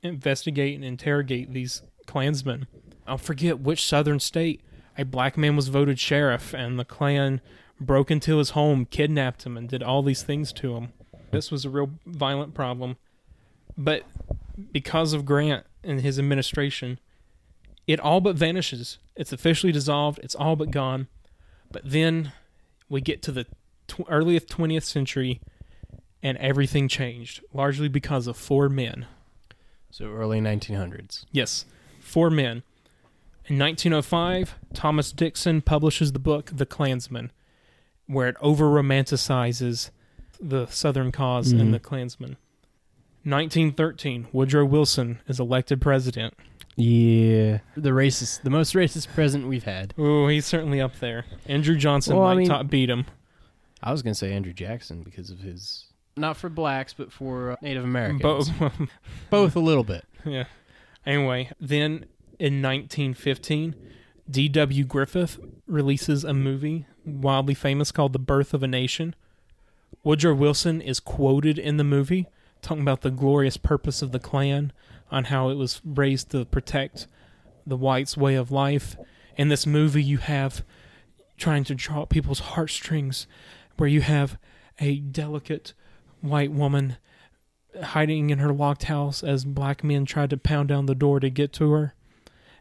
[0.03, 2.65] investigate and interrogate these klansmen
[3.05, 4.61] i'll forget which southern state
[4.97, 7.41] a black man was voted sheriff and the klan
[7.79, 10.93] broke into his home, kidnapped him, and did all these things to him.
[11.31, 12.97] This was a real violent problem.
[13.77, 14.03] But
[14.71, 16.99] because of Grant and his administration,
[17.87, 18.99] it all but vanishes.
[19.15, 21.07] It's officially dissolved, it's all but gone.
[21.71, 22.33] But then
[22.89, 23.45] we get to the
[23.87, 25.41] tw- early 20th century
[26.21, 29.07] and everything changed, largely because of four men.
[29.89, 31.25] So early 1900s.
[31.31, 31.65] Yes,
[31.99, 32.63] four men.
[33.47, 37.31] In 1905, Thomas Dixon publishes the book The Klansman,
[38.07, 39.89] where it over romanticizes
[40.39, 41.59] the Southern cause Mhm.
[41.61, 42.37] and the Klansmen.
[43.23, 46.33] 1913, Woodrow Wilson is elected president.
[46.75, 47.59] Yeah.
[47.75, 49.93] The racist, the most racist president we've had.
[49.97, 51.25] Oh, he's certainly up there.
[51.45, 53.05] Andrew Johnson Well, I might mean- top beat him.
[53.83, 55.85] I was going to say Andrew Jackson because of his.
[56.15, 58.21] Not for blacks, but for uh, Native Americans.
[58.21, 58.71] Both,
[59.29, 60.05] Both a little bit.
[60.25, 60.45] yeah.
[61.05, 62.05] Anyway, then
[62.41, 63.75] in 1915,
[64.29, 64.83] D.W.
[64.85, 69.15] Griffith releases a movie wildly famous called The Birth of a Nation.
[70.03, 72.25] Woodrow Wilson is quoted in the movie
[72.63, 74.71] talking about the glorious purpose of the Klan,
[75.11, 77.05] on how it was raised to protect
[77.67, 78.95] the whites' way of life.
[79.37, 80.63] In this movie, you have
[81.37, 83.27] trying to draw people's heartstrings,
[83.77, 84.39] where you have
[84.79, 85.73] a delicate
[86.21, 86.97] white woman
[87.83, 91.29] hiding in her locked house as black men tried to pound down the door to
[91.29, 91.93] get to her.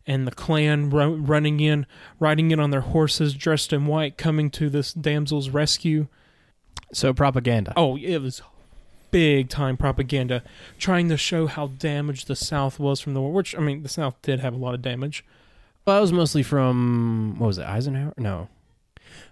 [0.07, 1.87] And the Klan ru- running in,
[2.19, 6.09] riding in on their horses, dressed in white, coming to this damsel's rescue.
[6.93, 7.73] So propaganda.
[7.77, 8.43] Oh, it was
[9.11, 10.43] big time propaganda,
[10.79, 13.33] trying to show how damaged the South was from the war.
[13.33, 15.25] Which I mean, the South did have a lot of damage.
[15.85, 17.67] Well, that was mostly from what was it?
[17.67, 18.15] Eisenhower?
[18.17, 18.49] No.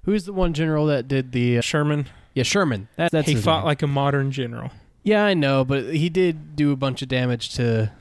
[0.05, 1.59] Who's the one general that did the?
[1.59, 2.89] Uh, Sherman, yeah, Sherman.
[2.97, 3.67] That, that's he fought name.
[3.67, 4.71] like a modern general.
[5.03, 7.93] Yeah, I know, but he did do a bunch of damage to.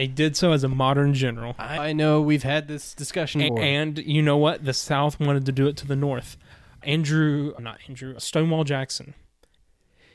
[0.00, 1.54] He did so as a modern general.
[1.58, 3.60] I, I know we've had this discussion A- before.
[3.62, 4.64] and you know what?
[4.64, 6.36] The South wanted to do it to the North.
[6.82, 9.14] Andrew, not Andrew, Stonewall Jackson.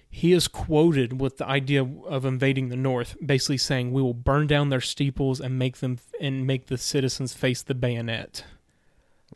[0.10, 4.48] He is quoted with the idea of invading the North, basically saying, "We will burn
[4.48, 8.44] down their steeples and make them and make the citizens face the bayonet."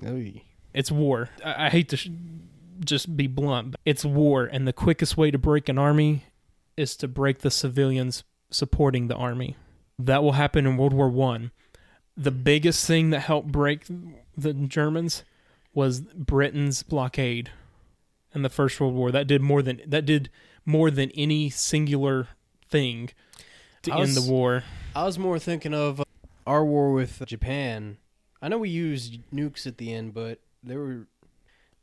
[0.05, 0.41] Oy.
[0.73, 1.29] It's war.
[1.43, 2.09] I, I hate to sh-
[2.79, 3.71] just be blunt.
[3.71, 6.23] But it's war, and the quickest way to break an army
[6.77, 9.57] is to break the civilians supporting the army.
[9.99, 11.51] That will happen in World War One.
[12.15, 13.83] The biggest thing that helped break
[14.35, 15.23] the Germans
[15.73, 17.51] was Britain's blockade
[18.33, 19.11] in the First World War.
[19.11, 20.29] That did more than that did
[20.65, 22.29] more than any singular
[22.69, 23.09] thing
[23.83, 24.63] to I end the war.
[24.95, 26.05] I was more thinking of uh,
[26.47, 27.97] our war with Japan.
[28.41, 31.07] I know we used nukes at the end, but there were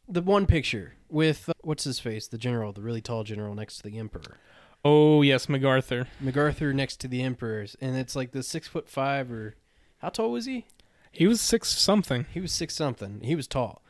[0.08, 3.78] the one picture with uh, what's his face, the general, the really tall general next
[3.78, 4.38] to the emperor.
[4.84, 6.06] Oh yes, MacArthur.
[6.20, 9.54] MacArthur next to the emperors, and it's like the six foot five or
[9.98, 10.66] how tall was he?
[11.10, 12.26] He was six something.
[12.32, 13.20] He was six something.
[13.22, 13.82] He was tall.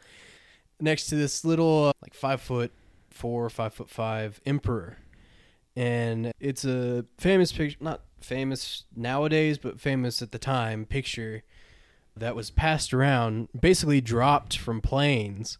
[0.81, 2.73] Next to this little uh, like five foot
[3.11, 4.99] four, five foot five emperor,
[5.75, 11.43] and it's a famous picture, not famous nowadays, but famous at the time picture
[12.17, 15.59] that was passed around, basically dropped from planes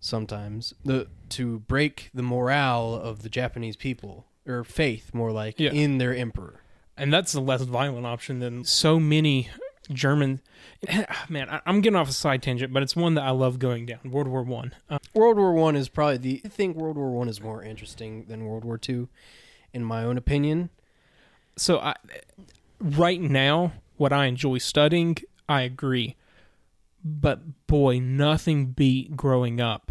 [0.00, 5.70] sometimes the to break the morale of the Japanese people or faith more like Yeah.
[5.72, 6.60] in their emperor.
[6.96, 9.48] and that's the less violent option than so many
[9.92, 10.40] German.
[11.28, 13.84] Man, I- I'm getting off a side tangent, but it's one that I love going
[13.86, 13.98] down.
[14.04, 14.74] World War One.
[14.88, 16.40] Uh, World War One is probably the.
[16.44, 19.08] I think World War One is more interesting than World War Two,
[19.72, 20.70] in my own opinion.
[21.56, 21.94] so I,
[22.80, 25.16] right now, what I enjoy studying,
[25.48, 26.16] I agree,
[27.04, 29.90] but boy, nothing beat growing up.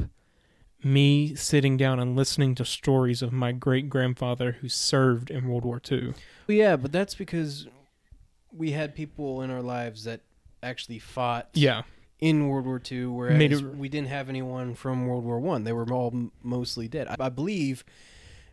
[0.83, 5.63] Me sitting down and listening to stories of my great grandfather who served in World
[5.65, 6.13] War Two.
[6.47, 7.67] Well, yeah, but that's because
[8.51, 10.21] we had people in our lives that
[10.61, 11.83] actually fought Yeah,
[12.19, 15.63] in World War Two, whereas it- we didn't have anyone from World War One.
[15.63, 17.07] They were all m- mostly dead.
[17.07, 17.83] I, I believe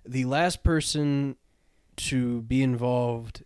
[0.07, 1.37] the last person
[1.97, 3.45] to be involved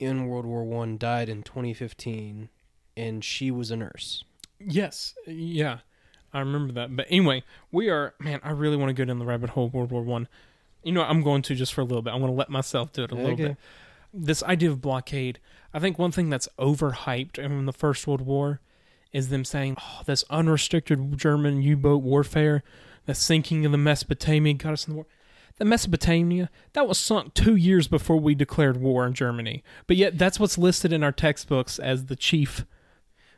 [0.00, 2.48] in World War One died in 2015,
[2.96, 4.24] and she was a nurse.
[4.58, 5.78] Yes, yeah,
[6.34, 6.94] I remember that.
[6.94, 8.40] But anyway, we are man.
[8.42, 9.66] I really want to go down the rabbit hole.
[9.66, 10.28] of World War One.
[10.82, 12.12] You know, I'm going to just for a little bit.
[12.12, 13.56] I'm going to let myself do it a little bit.
[14.12, 15.38] This idea of blockade.
[15.72, 18.60] I think one thing that's overhyped in the First World War
[19.12, 22.62] is them saying, "Oh, this unrestricted German U-boat warfare,
[23.06, 25.06] the sinking of the Mesopotamia got us in the war."
[25.56, 30.18] The Mesopotamia that was sunk two years before we declared war on Germany, but yet
[30.18, 32.66] that's what's listed in our textbooks as the chief,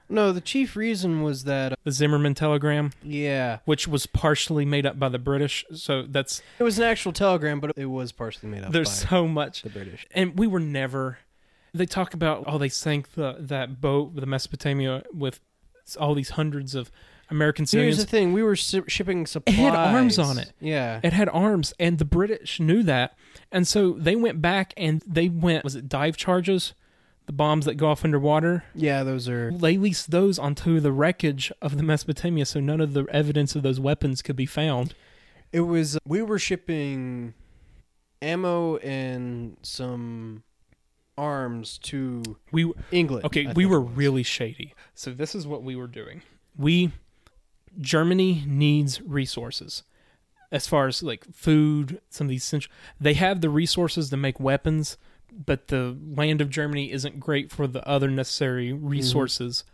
[0.08, 2.92] No, the chief reason was that uh, the Zimmerman telegram.
[3.02, 5.64] yeah, which was partially made up by the British.
[5.74, 9.08] So that's it was an actual telegram, but it was partially made up there's by
[9.08, 10.06] so much, the British.
[10.12, 11.18] and we were never.
[11.74, 15.40] They talk about oh they sank the that boat the Mesopotamia with
[16.00, 16.90] all these hundreds of
[17.28, 17.96] American sailors.
[17.96, 19.58] Here's the thing: we were si- shipping supplies.
[19.58, 20.52] It had arms on it.
[20.60, 23.16] Yeah, it had arms, and the British knew that,
[23.52, 25.64] and so they went back and they went.
[25.64, 26.72] Was it dive charges?
[27.26, 28.64] The bombs that go off underwater.
[28.74, 29.02] yeah.
[29.02, 33.04] Those are They leased those onto the wreckage of the Mesopotamia, so none of the
[33.10, 34.94] evidence of those weapons could be found.
[35.52, 37.34] It was uh, we were shipping
[38.22, 40.42] ammo and some
[41.18, 43.24] arms to We England.
[43.24, 44.74] Okay, I we were really shady.
[44.94, 46.22] So this is what we were doing.
[46.56, 46.92] We
[47.80, 49.82] Germany needs resources.
[50.52, 52.70] As far as like food, some of these essential
[53.00, 54.96] they have the resources to make weapons,
[55.32, 58.88] but the land of Germany isn't great for the other necessary mm-hmm.
[58.88, 59.64] resources.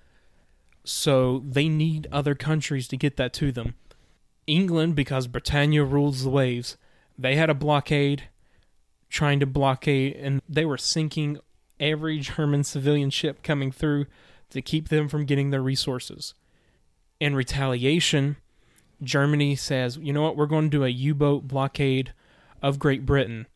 [0.85, 3.75] So they need other countries to get that to them.
[4.47, 6.77] England, because Britannia rules the waves,
[7.17, 8.25] they had a blockade
[9.09, 11.39] trying to blockade and they were sinking
[11.79, 14.07] every German civilian ship coming through
[14.51, 16.35] to keep them from getting their resources.
[17.21, 18.37] In retaliation,
[19.03, 22.13] Germany says, you know what, we're going to do a U boat blockade
[22.63, 23.47] of Great Britain.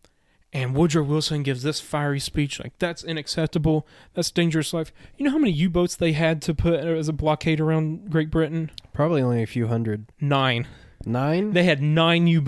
[0.57, 3.87] And Woodrow Wilson gives this fiery speech like, that's unacceptable.
[4.15, 4.91] That's dangerous life.
[5.19, 8.31] You know how many U boats they had to put as a blockade around Great
[8.31, 8.71] Britain?
[8.95, 10.07] Probably only a few hundred.
[10.19, 10.67] Nine.
[11.05, 11.53] Nine?
[11.53, 12.41] They had nine U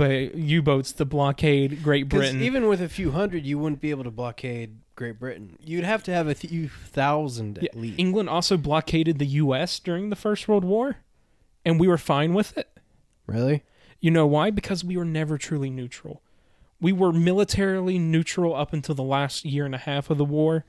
[0.62, 2.40] boats to blockade Great Britain.
[2.40, 5.58] even with a few hundred, you wouldn't be able to blockade Great Britain.
[5.62, 7.98] You'd have to have a few thousand at Yeah, least.
[8.00, 9.78] England also blockaded the U.S.
[9.78, 10.96] during the First World War,
[11.64, 12.68] and we were fine with it.
[13.26, 13.64] really?
[14.00, 14.50] You know why?
[14.50, 16.22] Because we were never truly neutral.
[16.80, 20.64] We were militarily neutral up until the last year and a half of the war,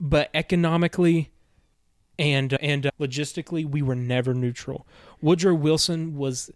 [0.00, 1.30] but economically
[2.18, 4.86] and and logistically, we were never neutral.
[5.20, 6.50] Woodrow Wilson was.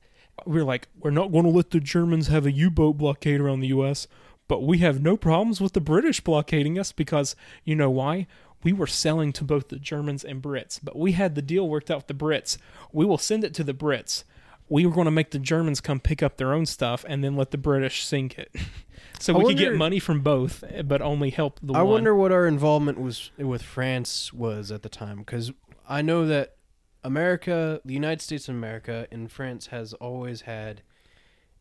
[0.47, 3.61] We were like, we're not going to let the Germans have a U-boat blockade around
[3.61, 4.09] the U.S.,
[4.49, 8.27] but we have no problems with the British blockading us because you know why?
[8.64, 11.91] We were selling to both the Germans and Brits, but we had the deal worked
[11.91, 12.57] out with the Brits.
[12.93, 14.25] We will send it to the Brits
[14.68, 17.36] we were going to make the Germans come pick up their own stuff and then
[17.36, 18.54] let the British sink it.
[19.20, 21.92] so I we could get money from both, but only help the I one.
[21.92, 25.52] wonder what our involvement was with France was at the time because
[25.88, 26.56] I know that
[27.04, 30.82] America, the United States of America, and France has always had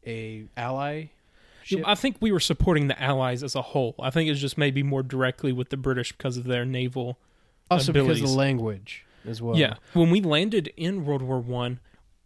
[0.05, 1.05] a ally.
[1.63, 1.83] ship.
[1.85, 3.95] I think we were supporting the Allies as a whole.
[3.99, 7.19] I think it's just maybe more directly with the British because of their naval.
[7.69, 9.57] also because of the language as well.
[9.57, 11.79] Yeah, when we landed in World War One,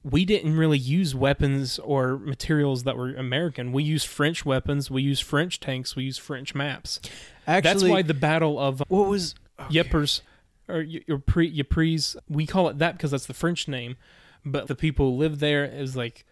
[0.10, 3.72] we didn't really use weapons or materials that were American.
[3.72, 4.92] We used French weapons.
[4.92, 5.96] We used French tanks.
[5.96, 7.00] We used French maps.
[7.48, 9.34] actually, That's why the Battle of what was
[9.74, 10.22] Ypres
[10.70, 12.16] or y- your Ypres.
[12.30, 13.98] We call it that because that's the French name,
[14.46, 16.24] but the people who live there is like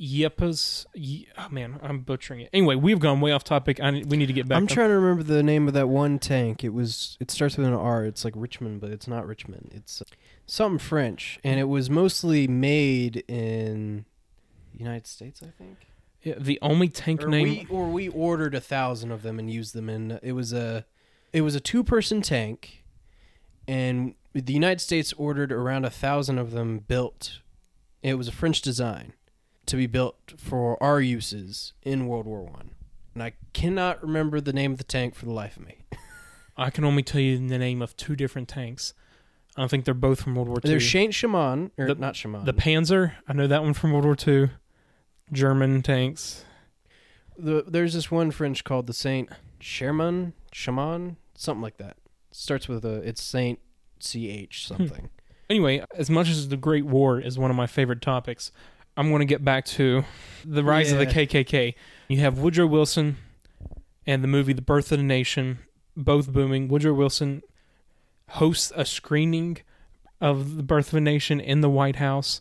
[0.00, 0.86] Ypres.
[0.94, 2.50] Ye- oh man, I'm butchering it.
[2.52, 3.80] Anyway, we've gone way off topic.
[3.80, 4.56] I, we need to get back.
[4.58, 6.64] I'm to- trying to remember the name of that one tank.
[6.64, 8.04] It was it starts with an R.
[8.04, 9.70] It's like Richmond, but it's not Richmond.
[9.74, 10.04] It's uh,
[10.46, 14.04] something French, and it was mostly made in
[14.72, 15.86] the United States, I think.
[16.22, 17.44] Yeah, the only tank Or name.
[17.44, 20.86] we or we ordered a thousand of them and used them and It was a
[21.32, 22.82] it was a two person tank,
[23.68, 27.40] and the United States ordered around a thousand of them built.
[28.02, 29.12] It was a French design
[29.66, 32.70] to be built for our uses in World War One,
[33.14, 35.78] and I cannot remember the name of the tank for the life of me.
[36.56, 38.94] I can only tell you the name of two different tanks.
[39.56, 40.70] I don't think they're both from World War II.
[40.70, 42.44] There's Saint Shaman or The- not Shaman.
[42.44, 44.50] the Panzer, I know that one from World War II.
[45.32, 46.44] German tanks.
[47.36, 51.96] The, there's this one French called the Saint Sherman, Shaman, something like that.
[52.30, 53.58] Starts with a it's Saint
[54.00, 54.74] C H hmm.
[54.74, 55.10] something.
[55.48, 58.50] Anyway, as much as the Great War is one of my favorite topics,
[58.96, 60.04] I'm going to get back to
[60.44, 61.74] the rise of the KKK.
[62.08, 63.16] You have Woodrow Wilson
[64.06, 65.58] and the movie The Birth of the Nation,
[65.96, 66.68] both booming.
[66.68, 67.42] Woodrow Wilson
[68.30, 69.58] hosts a screening
[70.20, 72.40] of The Birth of a Nation in the White House.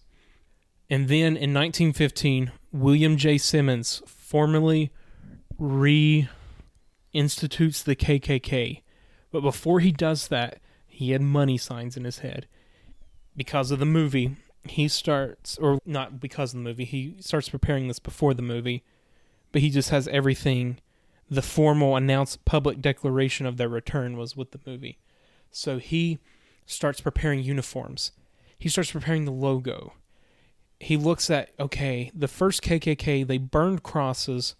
[0.89, 3.37] And then in 1915, William J.
[3.37, 4.91] Simmons formally
[5.57, 6.27] re
[7.13, 8.81] institutes the KKK.
[9.31, 12.47] But before he does that, he had money signs in his head.
[13.35, 17.87] Because of the movie, he starts, or not because of the movie, he starts preparing
[17.87, 18.83] this before the movie,
[19.51, 20.79] but he just has everything.
[21.29, 24.99] The formal announced public declaration of their return was with the movie.
[25.53, 26.19] So he
[26.65, 28.11] starts preparing uniforms.
[28.57, 29.93] He starts preparing the logo.
[30.79, 34.55] He looks at, okay, the first KKK, they burned crosses,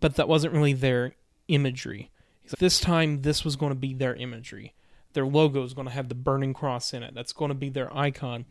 [0.00, 1.16] but that wasn't really their
[1.48, 2.10] imagery.
[2.44, 4.74] Like, this time, this was going to be their imagery.
[5.12, 7.14] Their logo is going to have the burning cross in it.
[7.14, 8.44] That's going to be their icon.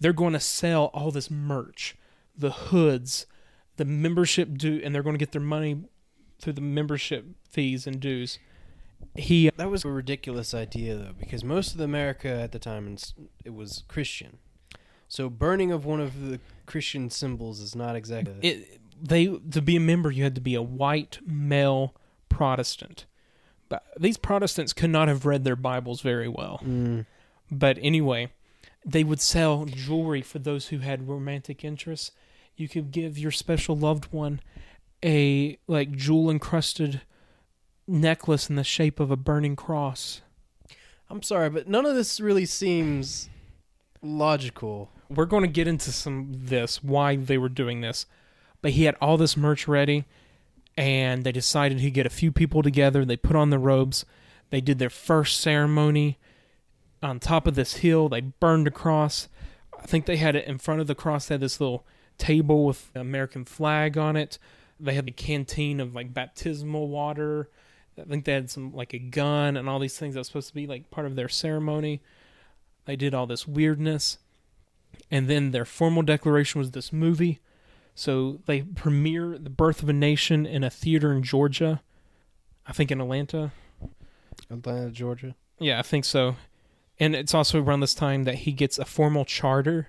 [0.00, 1.96] They're going to sell all this merch,
[2.36, 3.26] the hoods,
[3.76, 5.84] the membership due, and they're going to get their money
[6.40, 8.38] through the membership fees and dues.
[9.14, 12.96] He That was a ridiculous idea though, because most of America at the time
[13.44, 14.38] it was Christian.
[15.08, 19.76] So burning of one of the Christian symbols is not exactly it they to be
[19.76, 21.94] a member you had to be a white male
[22.28, 23.06] Protestant.
[23.68, 26.60] But these Protestants could not have read their Bibles very well.
[26.64, 27.06] Mm.
[27.50, 28.32] But anyway,
[28.84, 32.12] they would sell jewelry for those who had romantic interests.
[32.56, 34.40] You could give your special loved one
[35.04, 37.02] a like jewel encrusted
[37.88, 40.22] necklace in the shape of a burning cross.
[41.10, 43.28] I'm sorry, but none of this really seems
[44.02, 44.90] logical.
[45.08, 48.06] We're going to get into some this why they were doing this.
[48.60, 50.04] But he had all this merch ready
[50.76, 53.04] and they decided he'd get a few people together.
[53.04, 54.04] They put on the robes.
[54.50, 56.18] They did their first ceremony
[57.02, 58.08] on top of this hill.
[58.08, 59.28] They burned a cross.
[59.76, 61.26] I think they had it in front of the cross.
[61.26, 61.86] They had this little
[62.18, 64.38] table with the American flag on it.
[64.78, 67.48] They had a canteen of like baptismal water.
[67.98, 70.48] I think they had some like a gun and all these things that was supposed
[70.48, 72.00] to be like part of their ceremony.
[72.84, 74.18] They did all this weirdness.
[75.10, 77.40] And then their formal declaration was this movie.
[77.94, 81.82] So they premiere The Birth of a Nation in a theater in Georgia
[82.68, 83.50] I think in Atlanta.
[84.50, 85.34] Atlanta, Georgia.
[85.58, 86.36] Yeah, I think so.
[87.00, 89.88] And it's also around this time that he gets a formal charter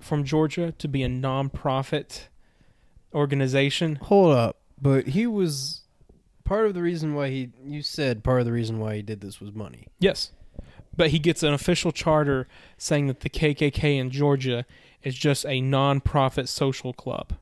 [0.00, 2.28] from Georgia to be a non-profit
[3.14, 3.96] organization.
[4.02, 5.82] Hold up, but he was
[6.44, 7.50] part of the reason why he.
[7.64, 9.88] You said part of the reason why he did this was money.
[9.98, 10.32] Yes.
[10.96, 12.46] But he gets an official charter
[12.78, 14.64] saying that the KKK in Georgia
[15.02, 17.32] is just a non-profit social club.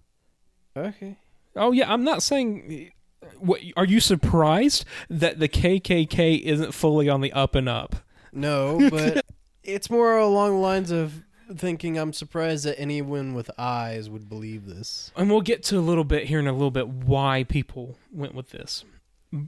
[0.76, 1.18] Okay.
[1.54, 2.92] Oh yeah, I'm not saying
[3.38, 7.96] what are you surprised that the KKK isn't fully on the up and up?
[8.32, 9.24] No, but
[9.62, 11.22] it's more along the lines of
[11.56, 15.12] thinking I'm surprised that anyone with eyes would believe this.
[15.16, 18.34] And we'll get to a little bit here in a little bit why people went
[18.34, 18.84] with this.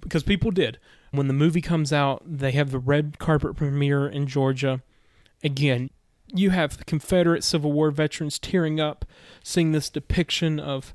[0.01, 0.78] Because people did.
[1.11, 4.82] When the movie comes out, they have the red carpet premiere in Georgia.
[5.43, 5.91] Again,
[6.32, 9.05] you have the Confederate Civil War veterans tearing up,
[9.43, 10.95] seeing this depiction of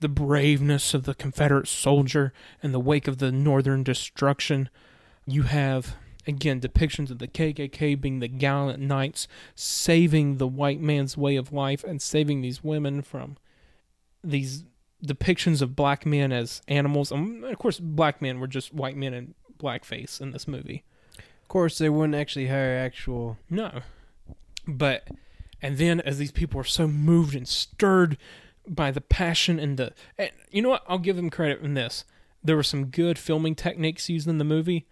[0.00, 2.32] the braveness of the Confederate soldier
[2.62, 4.68] in the wake of the Northern destruction.
[5.26, 9.26] You have, again, depictions of the KKK being the gallant knights,
[9.56, 13.36] saving the white man's way of life and saving these women from
[14.22, 14.64] these
[15.04, 17.12] depictions of black men as animals.
[17.12, 20.84] And of course, black men were just white men in blackface in this movie.
[21.16, 23.38] Of course, they wouldn't actually hire actual.
[23.48, 23.80] No.
[24.66, 25.08] But,
[25.62, 28.18] and then as these people are so moved and stirred
[28.66, 30.84] by the passion and the, and you know what?
[30.86, 32.04] I'll give them credit in this.
[32.44, 34.86] There were some good filming techniques used in the movie,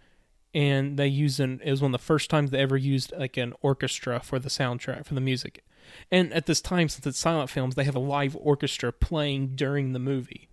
[0.53, 3.37] and they used an, it was one of the first times they ever used like
[3.37, 5.63] an orchestra for the soundtrack, for the music.
[6.11, 9.93] And at this time, since it's silent films, they have a live orchestra playing during
[9.93, 10.49] the movie.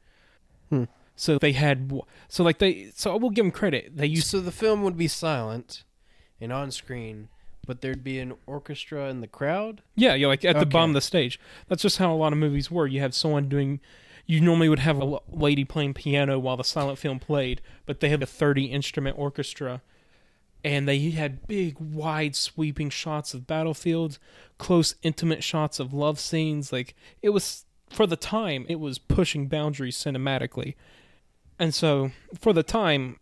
[0.70, 0.85] Hmm.
[1.16, 1.93] So they had,
[2.28, 3.97] so like they, so I will give them credit.
[3.97, 5.85] They used So the film would be silent
[6.41, 7.28] and on screen,
[7.66, 9.82] but there'd be an orchestra in the crowd.
[9.95, 10.68] Yeah, you're like at the Okay.
[10.70, 11.39] bottom of the stage.
[11.68, 12.87] That's just how a lot of movies were.
[12.87, 13.80] You have someone doing.
[14.26, 18.09] You normally would have a lady playing piano while the silent film played, but they
[18.09, 19.82] had a 30 instrument orchestra.
[20.65, 24.19] And they had big, wide, sweeping shots of battlefields,
[24.57, 26.73] close, intimate shots of love scenes.
[26.73, 30.75] Like, it was, for the time, it was pushing boundaries cinematically.
[31.59, 33.21] And so, for the time,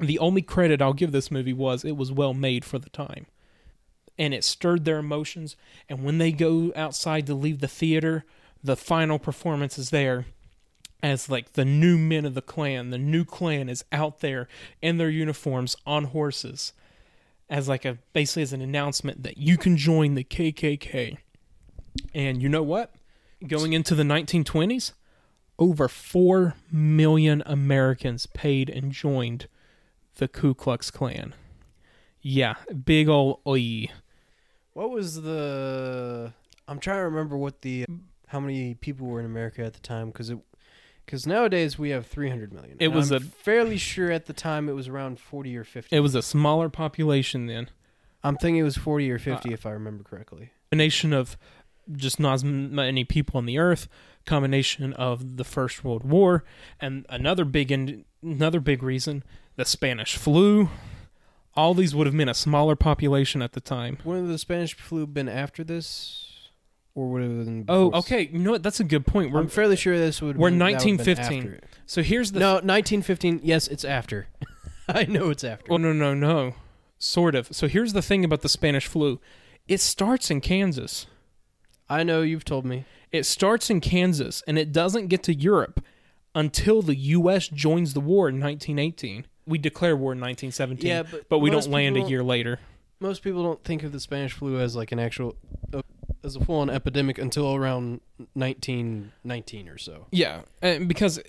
[0.00, 3.26] the only credit I'll give this movie was it was well made for the time
[4.18, 5.56] and it stirred their emotions.
[5.88, 8.24] And when they go outside to leave the theater,
[8.62, 10.26] the final performance is there
[11.04, 12.88] as like the new men of the Klan.
[12.88, 14.48] The new Klan is out there
[14.80, 16.72] in their uniforms on horses
[17.50, 21.18] as like a basically as an announcement that you can join the KKK.
[22.14, 22.94] And you know what?
[23.46, 24.92] Going into the 1920s,
[25.58, 29.46] over 4 million Americans paid and joined
[30.14, 31.34] the Ku Klux Klan.
[32.22, 33.88] Yeah, big ol' oi.
[34.72, 36.32] What was the?
[36.66, 37.84] I'm trying to remember what the
[38.28, 40.38] how many people were in America at the time because it
[41.04, 42.76] because nowadays we have 300 million.
[42.80, 45.64] It And was I'm a- fairly sure at the time it was around 40 or
[45.64, 45.94] 50.
[45.94, 47.68] It was a smaller population then.
[48.22, 50.50] I'm thinking it was 40 or 50 Uh, if I remember correctly.
[50.70, 51.36] Combination of
[51.92, 53.86] just not as many people on the earth,
[54.24, 56.42] combination of the First World War,
[56.80, 59.22] and another big in, another big reason,
[59.56, 60.70] the Spanish flu.
[61.56, 63.98] All these would have been a smaller population at the time.
[64.02, 66.23] Wouldn't the Spanish flu been after this,
[66.94, 67.64] or would it have been?
[67.68, 67.98] Oh, before?
[68.00, 68.28] okay.
[68.32, 68.62] You know what?
[68.62, 69.32] That's a good point.
[69.32, 70.36] We're, I'm fairly sure this would.
[70.36, 71.38] we're been, that would've been 1915.
[71.38, 71.64] after it.
[71.86, 73.40] so here's the No, 1915.
[73.42, 74.28] Yes, it's after.
[74.88, 75.72] I know it's after.
[75.72, 76.54] Oh no no no,
[76.98, 77.48] sort of.
[77.52, 79.20] So here's the thing about the Spanish flu.
[79.66, 81.06] It starts in Kansas.
[81.88, 82.84] I know you've told me.
[83.12, 85.80] It starts in Kansas and it doesn't get to Europe
[86.34, 87.48] until the U.S.
[87.48, 89.26] joins the war in 1918.
[89.46, 92.22] We declare war in 1917, Yeah, but but we most don't land a people year
[92.22, 92.60] later.
[93.00, 95.36] Most people don't think of the Spanish flu as like an actual,
[95.72, 95.82] uh,
[96.24, 98.00] as a full-on epidemic until around
[98.32, 100.06] 1919 or so.
[100.10, 101.20] Yeah, and because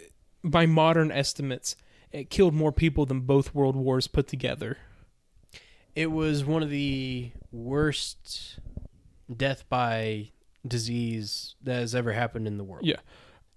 [0.44, 1.76] by modern estimates,
[2.12, 4.78] it killed more people than both world wars put together.
[5.96, 8.60] It was one of the worst
[9.36, 10.30] death by
[10.68, 12.86] disease that has ever happened in the world.
[12.86, 12.98] Yeah.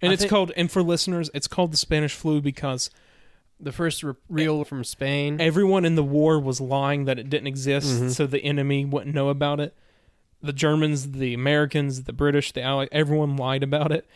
[0.01, 2.89] And I it's called, and for listeners, it's called the Spanish flu because
[3.59, 5.41] The first re- real from Spain.
[5.41, 8.09] everyone in the war was lying that it didn't exist, Mhm.
[8.11, 9.75] so the enemy wouldn't know about it.
[10.41, 14.07] The Germans, the Americans, the British, the Allies, everyone lied about it.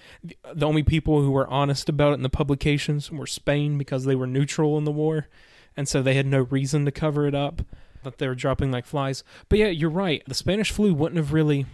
[0.53, 4.15] The, only people who were honest about it in the publications were Spain because they
[4.15, 5.28] were neutral in the war,
[5.76, 7.61] and so they had no reason to cover it up.
[8.03, 9.24] That they were dropping like flies.
[9.47, 10.24] But yeah, you're right.
[10.28, 11.65] The Spanish flu wouldn't have really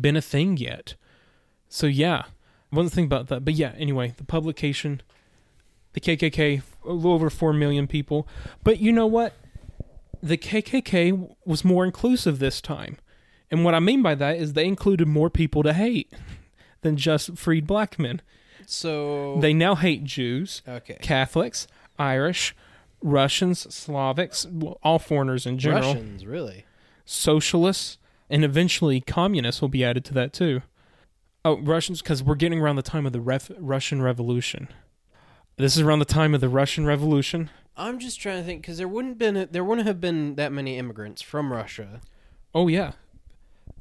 [0.00, 0.94] been a thing yet.
[1.68, 2.24] So yeah,
[2.72, 3.44] I wasn't thinking about that.
[3.44, 5.02] But yeah, anyway, the publication,
[5.92, 8.26] the KKK, a little over four million people.
[8.62, 9.34] But you know what?
[10.22, 12.98] The KKK was more inclusive this time.
[13.52, 16.12] And what I mean by that is they included more people to hate
[16.80, 18.20] than just freed black men.
[18.66, 20.96] so They now hate Jews, okay.
[21.02, 21.66] Catholics,
[21.98, 22.56] Irish,
[23.02, 26.64] Russians, Slavics, all foreigners in general, Russians, really?
[27.04, 27.98] socialists,
[28.30, 30.62] and eventually communists will be added to that too.
[31.44, 34.68] Oh, Russians, because we're getting around the time of the ref- Russian Revolution.
[35.56, 37.50] This is around the time of the Russian Revolution.
[37.76, 40.78] I'm just trying to think because there wouldn't been there wouldn't have been that many
[40.78, 42.00] immigrants from Russia.
[42.54, 42.92] Oh yeah,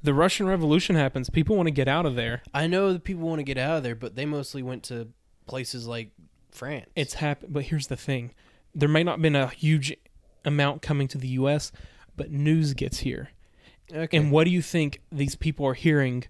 [0.03, 1.29] the Russian Revolution happens.
[1.29, 2.41] People want to get out of there.
[2.53, 5.09] I know that people want to get out of there, but they mostly went to
[5.47, 6.11] places like
[6.51, 6.89] France.
[6.95, 8.31] It's happened, but here's the thing:
[8.73, 9.95] there may not have been a huge
[10.43, 11.71] amount coming to the U.S.,
[12.17, 13.29] but news gets here.
[13.93, 14.17] okay.
[14.17, 16.25] And what do you think these people are hearing?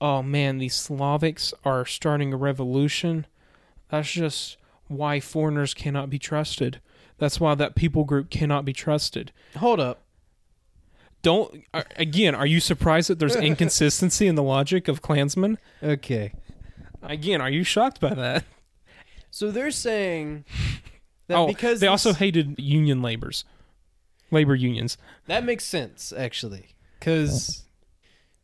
[0.00, 3.26] Oh man, these Slavics are starting a revolution.
[3.90, 4.56] That's just
[4.88, 6.80] why foreigners cannot be trusted.
[7.18, 9.32] That's why that people group cannot be trusted.
[9.56, 10.02] Hold up.
[11.24, 12.34] Don't are- again.
[12.36, 15.58] Are you surprised that there's inconsistency in the logic of Klansmen?
[15.82, 16.32] Okay.
[17.02, 18.44] Again, are you shocked by that?
[19.30, 20.44] So they're saying
[21.26, 23.44] that oh, because they also hated union labors,
[24.30, 24.96] labor unions.
[25.26, 27.64] that makes sense actually because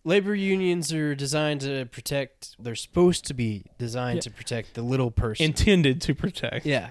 [0.05, 2.57] labor unions are designed to protect.
[2.59, 4.22] They're supposed to be designed Yeah.
[4.22, 5.47] to protect the little person.
[5.47, 6.66] intended to protect.
[6.66, 6.91] Yeah.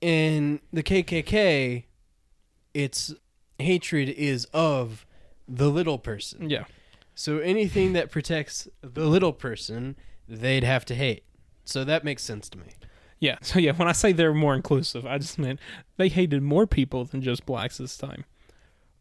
[0.00, 1.84] In the KKK,
[2.74, 3.14] its
[3.62, 5.06] hatred is of
[5.48, 6.50] the little person.
[6.50, 6.64] Yeah.
[7.14, 9.96] So anything that protects the little person,
[10.28, 11.24] they'd have to hate.
[11.64, 12.74] So that makes sense to me.
[13.18, 13.38] Yeah.
[13.40, 15.60] So yeah, when I say they're more inclusive, I just meant
[15.96, 18.24] they hated more people than just blacks this time.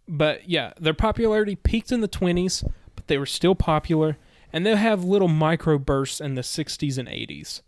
[0.07, 4.17] But yeah, their popularity peaked in the 20s, but they were still popular,
[4.51, 7.61] and they'll have little micro bursts in the 60s and 80s.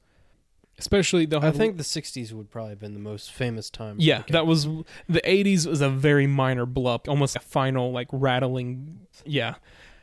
[0.80, 3.98] Especially they'll I think the 60s would probably have been the most famous time.
[4.00, 4.32] Yeah, Okay.
[4.34, 9.00] that was the 80s was a very minor blip, almost a final like rattling.
[9.26, 9.56] Yeah.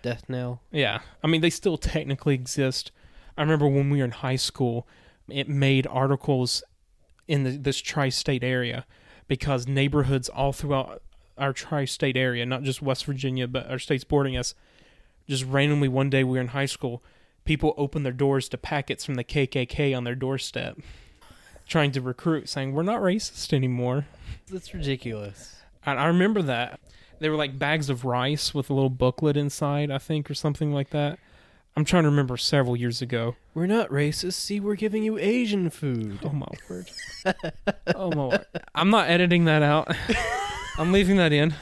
[0.03, 0.63] Death Knell.
[0.71, 1.01] Yeah.
[1.23, 2.93] I mean, they still technically exist.
[3.37, 4.87] I remember when we were in high school,
[5.29, 6.63] it made articles
[7.29, 8.87] in the, this tri state area
[9.29, 11.03] because neighborhoods all throughout
[11.37, 14.55] our tri state area, not just West Virginia, but our states bordering us,
[15.29, 17.03] just randomly one day we were in high school,
[17.51, 20.79] people opened their doors to packets from the KKK on their doorstep,
[21.67, 24.07] trying to recruit, saying, We're not racist anymore.
[24.47, 25.57] That's ridiculous.
[25.85, 26.79] And I remember that.
[27.19, 30.73] They were like bags of rice with a little booklet inside, I think, or something
[30.73, 31.19] like that.
[31.75, 33.35] I'm trying to remember several years ago.
[33.53, 34.35] We're not racist.
[34.35, 36.21] See, we're giving you Asian food.
[36.23, 36.89] Oh my word.
[37.97, 38.47] oh my word.
[38.77, 39.93] I'm not editing that out.
[40.79, 41.55] I'm leaving that in.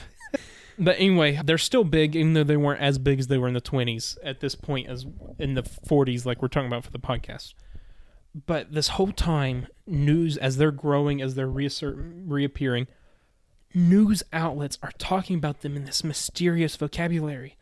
[0.78, 3.54] But anyway, they're still big, even though they weren't as big as they were in
[3.54, 5.06] the 20s at this point as
[5.38, 7.54] in the 40s, like we're talking about for the podcast.
[8.46, 12.86] But this whole time, news, as they're growing, as they're reassert, reappearing,
[13.74, 17.56] news outlets are talking about them in this mysterious vocabulary.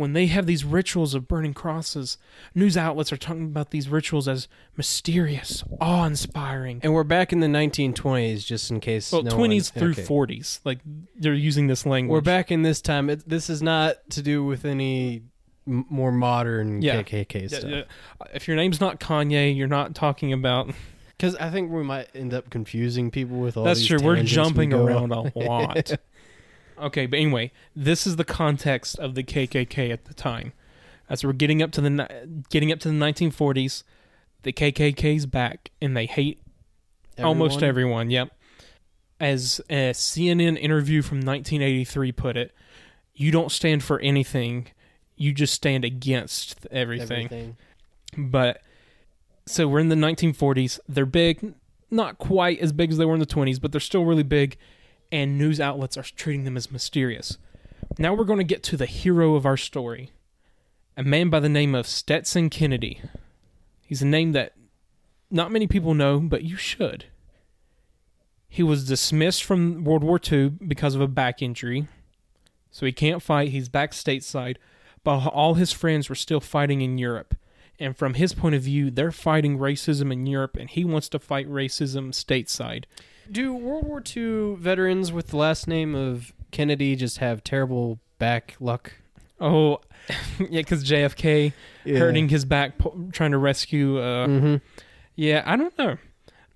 [0.00, 2.16] When they have these rituals of burning crosses,
[2.54, 6.80] news outlets are talking about these rituals as mysterious, awe inspiring.
[6.82, 9.12] And we're back in the 1920s, just in case.
[9.12, 10.02] Well, no 20s one- through okay.
[10.02, 10.60] 40s.
[10.64, 10.78] Like,
[11.16, 12.12] they're using this language.
[12.14, 13.10] We're back in this time.
[13.10, 15.22] It, this is not to do with any
[15.68, 17.02] m- more modern Yeah.
[17.02, 17.70] KKK Yeah, stuff.
[17.70, 17.82] yeah.
[18.32, 20.70] If your name's not Kanye, you're not talking about.
[21.20, 23.64] Because I think we might end up confusing people with all.
[23.66, 23.98] These that's true.
[24.02, 25.30] We're tangents we jumping around on.
[25.36, 25.92] a lot.
[26.80, 30.52] okay, but anyway, this is the context of the KKK at the time.
[31.08, 32.08] As we're getting up to the
[32.50, 33.82] getting up to the 1940s,
[34.42, 36.40] the KKK's back and they hate
[37.18, 37.68] almost Everyone?
[37.68, 38.10] everyone.
[38.10, 38.36] Yep.
[39.18, 42.52] As a CNN interview from 1983 put it,
[43.14, 44.68] you don't stand for anything,
[45.16, 47.26] you just stand against everything.
[47.26, 47.56] Everything.
[48.16, 48.62] But
[49.46, 50.78] so we're in the 1940s.
[50.88, 51.54] They're big,
[51.90, 54.56] not quite as big as they were in the 20s, but they're still really big.
[55.12, 57.38] And news outlets are treating them as mysterious.
[57.98, 60.10] Now we're going to get to the hero of our story
[60.96, 63.00] a man by the name of Stetson Kennedy.
[63.86, 64.52] He's a name that
[65.30, 67.06] not many people know, but you should.
[68.48, 71.88] He was dismissed from World War II because of a back injury.
[72.70, 73.48] So he can't fight.
[73.48, 74.56] He's back stateside.
[75.02, 77.34] But all his friends were still fighting in Europe.
[77.78, 81.18] And from his point of view, they're fighting racism in Europe, and he wants to
[81.18, 82.84] fight racism stateside.
[83.30, 88.56] Do World War II veterans with the last name of Kennedy just have terrible back
[88.60, 88.92] luck?
[89.40, 89.80] Oh,
[90.38, 91.52] yeah, because JFK
[91.86, 93.98] hurting his back, po- trying to rescue.
[93.98, 94.56] Uh, Mm-hmm.
[95.16, 95.98] Yeah, I don't know.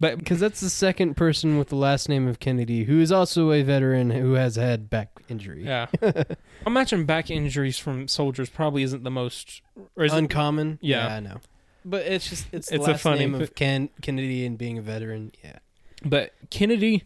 [0.00, 3.52] But Because that's the second person with the last name of Kennedy who is also
[3.52, 5.64] a veteran who has had back injury.
[5.64, 6.24] yeah, I
[6.66, 9.62] imagine back injuries from soldiers probably isn't the most.
[9.96, 10.78] Or is it- Uncommon.
[10.82, 11.06] Yeah.
[11.14, 11.38] I know.
[11.84, 14.82] But it's just it's the It's a funny- name of Ken Kennedy and being a
[14.82, 15.32] veteran.
[15.44, 15.58] Yeah.
[16.05, 17.05] But Kennedy,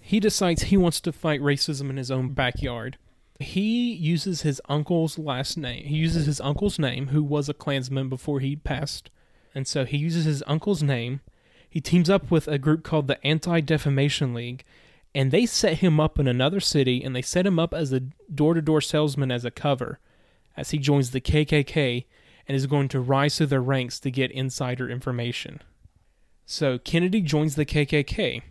[0.00, 2.98] he decides he wants to fight racism in his own backyard.
[3.38, 5.84] He uses his uncle's last name.
[5.84, 9.10] He uses his uncle's name, who was a Klansman before he passed.
[9.54, 11.20] And so he uses his uncle's name.
[11.68, 14.64] He teams up with a group called the Anti Defamation League,
[15.14, 18.00] and they set him up in another city and they set him up as a
[18.00, 19.98] door to door salesman as a cover
[20.56, 22.04] as he joins the KKK
[22.46, 25.60] and is going to rise through their ranks to get insider information.
[26.52, 28.42] So Kennedy joins the KKK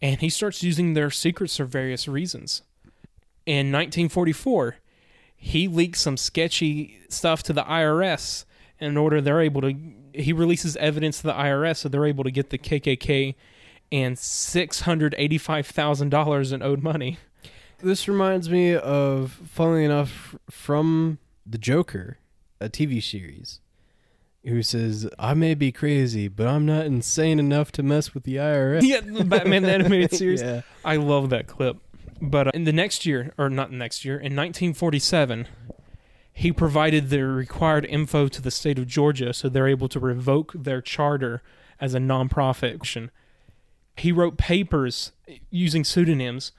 [0.00, 2.62] and he starts using their secrets for various reasons.
[3.44, 4.76] In 1944,
[5.36, 8.46] he leaks some sketchy stuff to the IRS
[8.78, 9.74] in order they're able to
[10.14, 13.34] he releases evidence to the IRS so they're able to get the KKK
[13.92, 17.18] and $685,000 in owed money.
[17.82, 22.16] This reminds me of, funnily enough, from The Joker,
[22.62, 23.60] a TV series,
[24.44, 28.36] who says, I may be crazy, but I'm not insane enough to mess with the
[28.36, 28.82] IRS.
[28.82, 30.40] yeah, the Batman the animated series.
[30.42, 30.62] yeah.
[30.84, 31.76] I love that clip.
[32.22, 35.46] But uh, in the next year, or not next year, in 1947,
[36.32, 40.52] he provided the required info to the state of Georgia so they're able to revoke
[40.54, 41.42] their charter
[41.80, 43.10] as a nonprofit.
[43.96, 45.12] He wrote papers
[45.50, 46.52] using pseudonyms.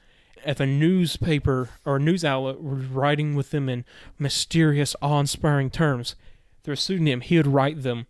[0.45, 3.85] If a newspaper or a news outlet was writing with them in
[4.17, 6.15] mysterious, awe inspiring terms,
[6.63, 8.07] through a pseudonym, he would write them.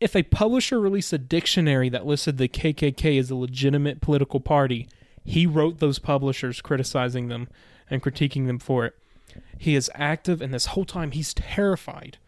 [0.00, 4.88] If a publisher released a dictionary that listed the KKK as a legitimate political party,
[5.24, 7.48] he wrote those publishers criticizing them
[7.90, 8.94] and critiquing them for it.
[9.58, 12.18] He is active, and this whole time he's terrified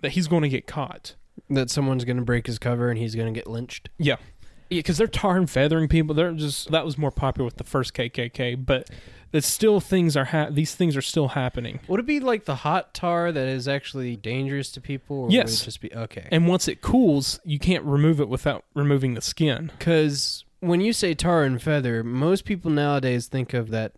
[0.00, 1.14] that he's going to get caught.
[1.50, 3.90] That someone's going to break his cover and he's going to get lynched.
[3.98, 4.16] Yeah.
[4.70, 6.14] Yeah, because they're tar and feathering people.
[6.14, 8.90] They're just that was more popular with the first KKK, but
[9.32, 11.80] it's still things are ha- these things are still happening.
[11.88, 15.16] Would it be like the hot tar that is actually dangerous to people?
[15.18, 15.62] Or Would Yes.
[15.62, 16.28] it just be okay.
[16.30, 19.70] And once it cools, you can't remove it without removing the skin.
[19.78, 23.92] Because when you say tar and feather, most people nowadays think of that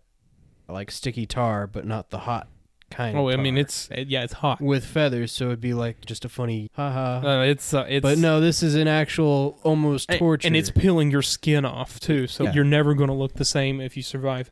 [0.67, 2.47] like sticky tar, but not the hot
[2.89, 3.17] kind.
[3.17, 4.59] Oh, I mean it's it, yeah, it's hot.
[4.61, 7.25] with feathers, so it'd be like just a funny haha.
[7.39, 10.47] Uh, it's uh, it's but no, this is an actual almost and, torture.
[10.47, 12.53] and it's peeling your skin off too, so Yeah.
[12.53, 14.51] you're never going to look the same if you survive.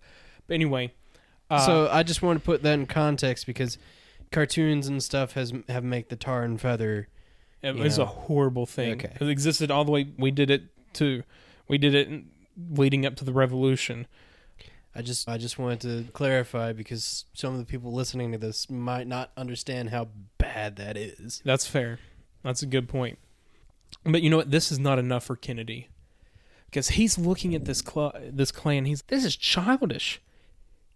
[0.50, 0.92] But anyway,
[1.50, 3.78] uh, so I just want to put that in context because
[4.32, 7.08] cartoons and stuff has have make the tar and feather.
[7.62, 8.04] It was know.
[8.04, 8.94] a horrible thing.
[8.94, 9.14] Okay.
[9.20, 10.08] It existed all the way.
[10.18, 11.24] We did it too.
[11.68, 12.24] We did it
[12.72, 14.08] leading up to the revolution.
[14.96, 18.70] I just I just wanted to clarify because some of the people listening to this
[18.70, 21.42] might not understand how bad that is.
[21.46, 22.00] That's fair.
[22.44, 23.20] That's a good point.
[24.04, 24.52] But you know what?
[24.52, 25.90] This is not enough for Kennedy
[26.66, 28.86] because he's looking at this cl- this Klan.
[28.86, 30.22] He's this is childish.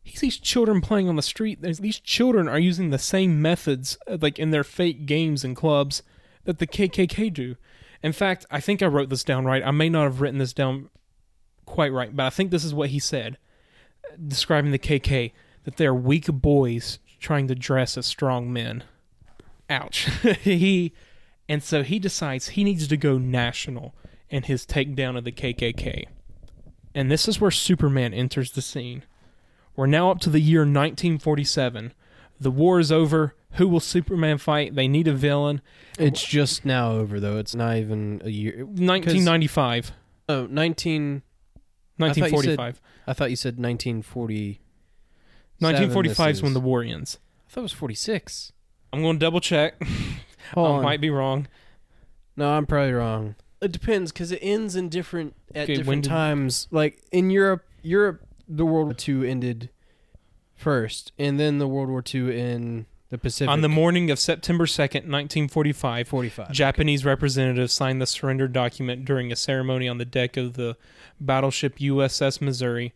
[0.03, 1.61] He sees children playing on the street.
[1.61, 6.03] These children are using the same methods, uh, like in their fake games and clubs,
[6.43, 7.55] that the KKK do.
[8.01, 9.65] In fact, I think I wrote this down right.
[9.65, 10.89] I may not have written this down
[11.65, 13.37] quite right, but I think this is what he said,
[14.27, 15.31] describing the KK
[15.63, 18.83] that they're weak boys trying to dress as strong men.
[19.69, 20.09] Ouch.
[20.41, 20.93] he
[21.47, 23.95] and so he decides he needs to go national
[24.29, 26.05] in his takedown of the KKK.
[26.95, 29.03] And this is where Superman enters the scene.
[29.75, 31.93] We're now up to the year 1947.
[32.39, 33.35] The war is over.
[33.53, 34.75] Who will Superman fight?
[34.75, 35.61] They need a villain.
[35.99, 37.37] It's just now over though.
[37.37, 38.65] It's not even a year.
[38.65, 39.91] 1995.
[40.29, 41.21] Oh, 19
[41.99, 42.21] I thought you said-
[42.57, 42.81] 1945.
[43.07, 44.59] I thought you said 1940.
[45.59, 47.19] 1945 is when the war ends.
[47.47, 48.51] I thought it was 46.
[48.91, 49.81] I'm going to double check.
[50.53, 50.83] Hold I on.
[50.83, 51.47] might be wrong.
[52.35, 53.35] No, I'm probably wrong.
[53.61, 56.67] It depends because it ends in different at Okay, when different did- times.
[56.71, 59.69] Like in Europe, Europe, the World War II ended
[60.55, 64.65] first, and then the World War II in the Pacific On the morning of September
[64.65, 66.51] 2nd, 1945, 45.
[66.51, 70.77] Japanese representatives signed the surrender document during a ceremony on the deck of the
[71.19, 72.93] battleship USS Missouri.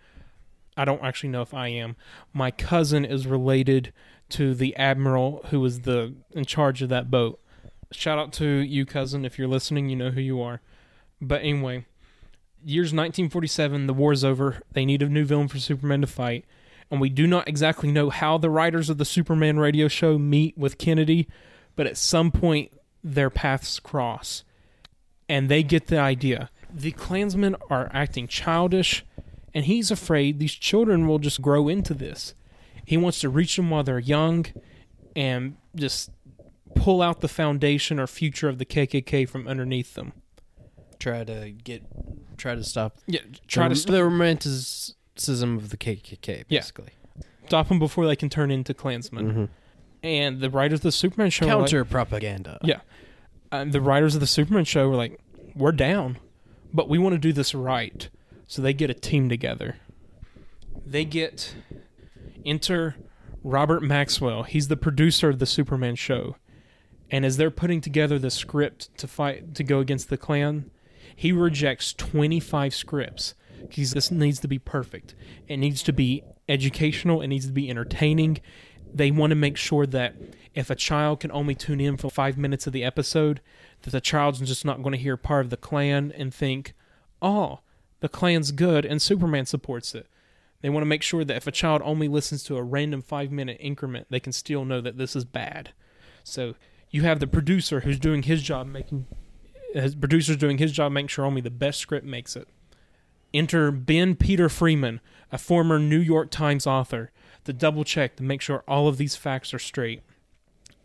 [0.76, 1.96] I don't actually know if I am.
[2.34, 3.94] My cousin is related
[4.30, 7.40] to the admiral who was the in charge of that boat.
[7.92, 9.90] Shout out to you, cousin, if you're listening.
[9.90, 10.62] You know who you are.
[11.22, 11.86] But anyway,
[12.64, 13.88] years 1947.
[13.88, 14.62] The war's over.
[14.72, 16.46] They need a new villain for Superman to fight,
[16.90, 20.58] and we do not exactly know how the writers of the Superman radio show meet
[20.58, 21.28] with Kennedy,
[21.76, 22.72] but at some point
[23.04, 24.44] their paths cross,
[25.30, 26.50] and they get the idea.
[26.74, 29.06] The Klansmen are acting childish,
[29.54, 32.34] and he's afraid these children will just grow into this.
[32.86, 34.46] He wants to reach them while they're young,
[35.16, 36.12] and just
[36.76, 40.14] pull out the foundation or future of the KKK from underneath them.
[41.00, 41.84] Try to get,
[42.38, 42.98] try to stop.
[43.08, 46.60] Yeah, try the, to the romanticism of the KKK, Yeah.
[46.60, 46.90] basically.
[47.48, 49.34] stop them before they can turn into Klansmen.
[49.34, 49.50] Mhm.
[50.04, 52.60] And the writers of the Superman show, were like- Counter propaganda.
[52.64, 52.82] Yeah.
[53.52, 55.18] and the writers of the Superman show were like,
[55.56, 56.18] "We're down,
[56.74, 58.10] but we want to do this right."
[58.46, 59.78] So they get a team together.
[60.86, 61.56] They get
[62.46, 62.96] enter
[63.44, 64.44] Robert Maxwell.
[64.44, 66.36] He's the producer of the Superman show,
[67.10, 70.70] and as they're putting together the script to fight to go against the Klan,
[71.20, 73.34] He rejects 25 scripts
[73.68, 75.16] because this needs to be perfect.
[75.48, 78.38] It needs to be educational, it needs to be entertaining.
[78.94, 80.14] They want to make sure that
[80.54, 83.42] if a child can only tune in for five minutes of the episode,
[83.82, 86.76] that the child's just not going to hear part of the Klan and think,
[87.20, 87.62] oh,
[88.00, 90.06] the Klan's good and Superman supports it.
[90.62, 93.32] They want to make sure that if a child only listens to a random five
[93.32, 95.72] minute increment, they can still know that this is bad.
[96.24, 96.54] So
[96.92, 99.08] you have the producer who's doing his job making
[99.84, 102.48] his producer's doing his job making sure only the best script makes it.
[103.34, 105.02] Enter Ben Peter Freeman,
[105.32, 107.12] a former New York Times author,
[107.44, 110.02] to double check to make sure all of these facts are straight.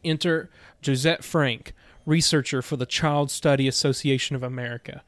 [0.05, 1.73] Enter Josette Frank,
[2.05, 5.03] researcher for the Child Study Association of America.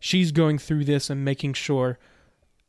[0.00, 1.98] She's going through this and making sure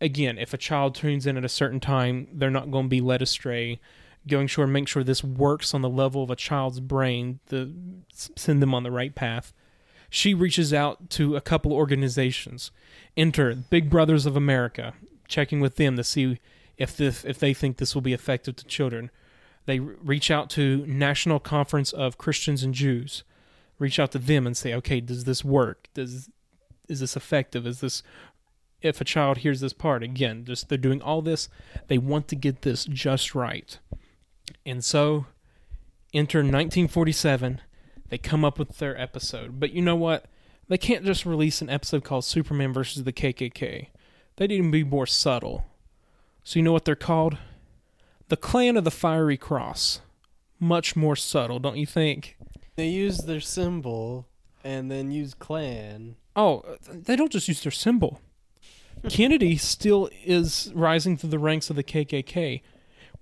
[0.02, 3.00] again, if a child tunes in at a certain time, they're not going to be
[3.00, 3.80] led astray.
[4.28, 7.74] Going sure make sure this works on the level of a child's brain to
[8.14, 9.54] send them on the right path.
[10.14, 12.70] She reaches out to a couple organizations.
[13.16, 14.94] Enter Big Brothers of America,
[15.30, 16.38] checking with them to see
[16.78, 19.10] if this, if they think this will be effective to children.
[19.66, 23.24] They reach out to National Conference of Christians and Jews.
[23.80, 25.88] Reach out to them and say, okay, does this work?
[25.94, 26.30] Does
[26.90, 27.66] is this effective?
[27.66, 28.04] Is this
[28.82, 31.50] if a child hears this part again just they're doing all this
[31.88, 33.78] they want to get this just right
[34.66, 35.28] and so
[36.16, 37.62] enter 1947
[38.12, 39.60] they come up with their episode.
[39.60, 40.26] But you know what?
[40.68, 43.88] They can't just release an episode called superman versus the kkk
[44.38, 45.66] they need to be more subtle.
[46.44, 47.38] So you know what they're called?
[48.30, 50.02] The clan of the fiery cross.
[50.60, 52.38] Much more subtle don't you think?
[52.76, 54.28] They use their symbol
[54.64, 56.16] and then use clan.
[56.36, 58.22] oh they don't just use their symbol.
[59.10, 62.62] Kennedy still is rising through the ranks of the KKK.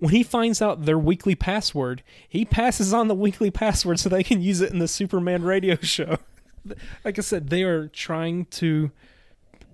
[0.00, 4.24] When he finds out their weekly password, he passes on the weekly password so they
[4.24, 6.16] can use it in the Superman radio show.
[7.04, 8.90] like I said, they are trying to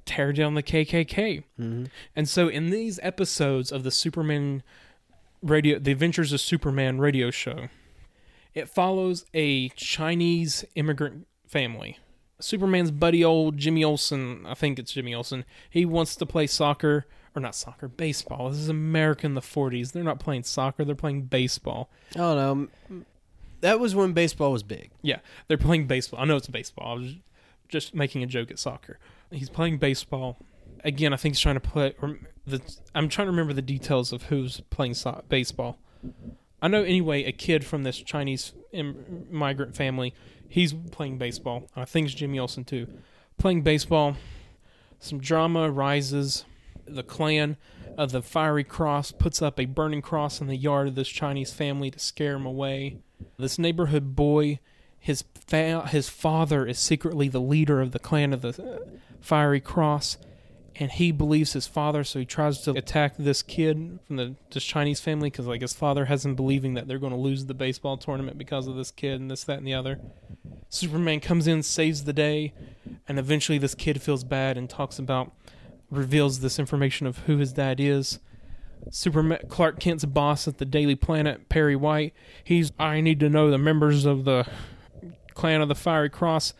[0.05, 1.45] tear down the KKK.
[1.61, 1.85] Mm-hmm.
[2.15, 4.63] And so in these episodes of the Superman
[5.43, 7.69] radio the Adventures of Superman radio show,
[8.55, 11.99] it follows a Chinese immigrant family.
[12.41, 17.07] Superman's buddy old Jimmy Olsen, I think it's Jimmy Olsen, he wants to play soccer
[17.37, 18.49] or not soccer, baseball.
[18.51, 19.93] This is America in the 40s.
[19.93, 21.91] They're not playing soccer, they're playing baseball.
[22.17, 22.69] Oh no,
[23.61, 24.91] that was when baseball was big.
[25.03, 25.19] Yeah,
[25.49, 26.21] they're playing baseball.
[26.21, 26.93] I know it's baseball.
[26.93, 27.15] I was
[27.69, 28.99] just making a joke at soccer.
[29.31, 30.39] He's playing baseball.
[30.85, 31.95] Again, I think he's trying to play.
[32.01, 32.61] Or the,
[32.95, 35.79] I'm trying to remember the details of who's playing so- baseball.
[36.63, 37.25] I know anyway.
[37.25, 40.15] A kid from this Chinese Im- migrant family,
[40.49, 41.69] he's playing baseball.
[41.75, 42.87] I think it's Jimmy Olsen too,
[43.37, 44.17] playing baseball.
[44.99, 46.45] Some drama arises.
[46.87, 47.57] The clan
[47.97, 51.53] of the Fiery Cross puts up a burning cross in the yard of this Chinese
[51.53, 52.99] family to scare him away.
[53.39, 54.61] This neighborhood boy,
[54.99, 58.79] his fa- his father is secretly the leader of the clan of the uh,
[59.21, 60.19] Fiery Cross,
[60.79, 64.65] and he believes his father, so he tries to attack this kid from the this
[64.65, 67.55] Chinese family because like his father has him believing that they're going to lose the
[67.55, 69.99] baseball tournament because of this kid and this that and the other.
[70.69, 72.53] Superman comes in, saves the day,
[73.09, 75.33] and eventually this kid feels bad and talks about
[75.91, 78.19] reveals this information of who his dad is.
[78.91, 82.15] Superman Clark Kent's boss at the Daily Planet, Perry White,
[82.45, 84.47] he's I need to know the members of the
[85.35, 86.55] clan of the Fiery Cross.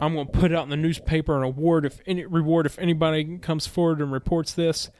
[0.00, 3.38] I'm going to put out in the newspaper an award if any reward if anybody
[3.38, 4.90] comes forward and reports this.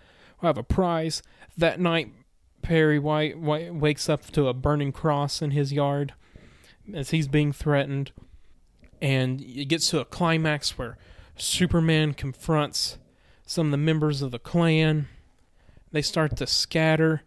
[0.40, 1.22] I'll have a prize.
[1.56, 2.12] That night,
[2.62, 6.14] Perry White, White wakes up to a burning cross in his yard
[6.92, 8.12] as he's being threatened,
[9.00, 10.96] and it gets to a climax where
[11.36, 12.98] Superman confronts
[13.52, 15.08] some of the members of the clan.
[15.92, 17.22] They start to scatter.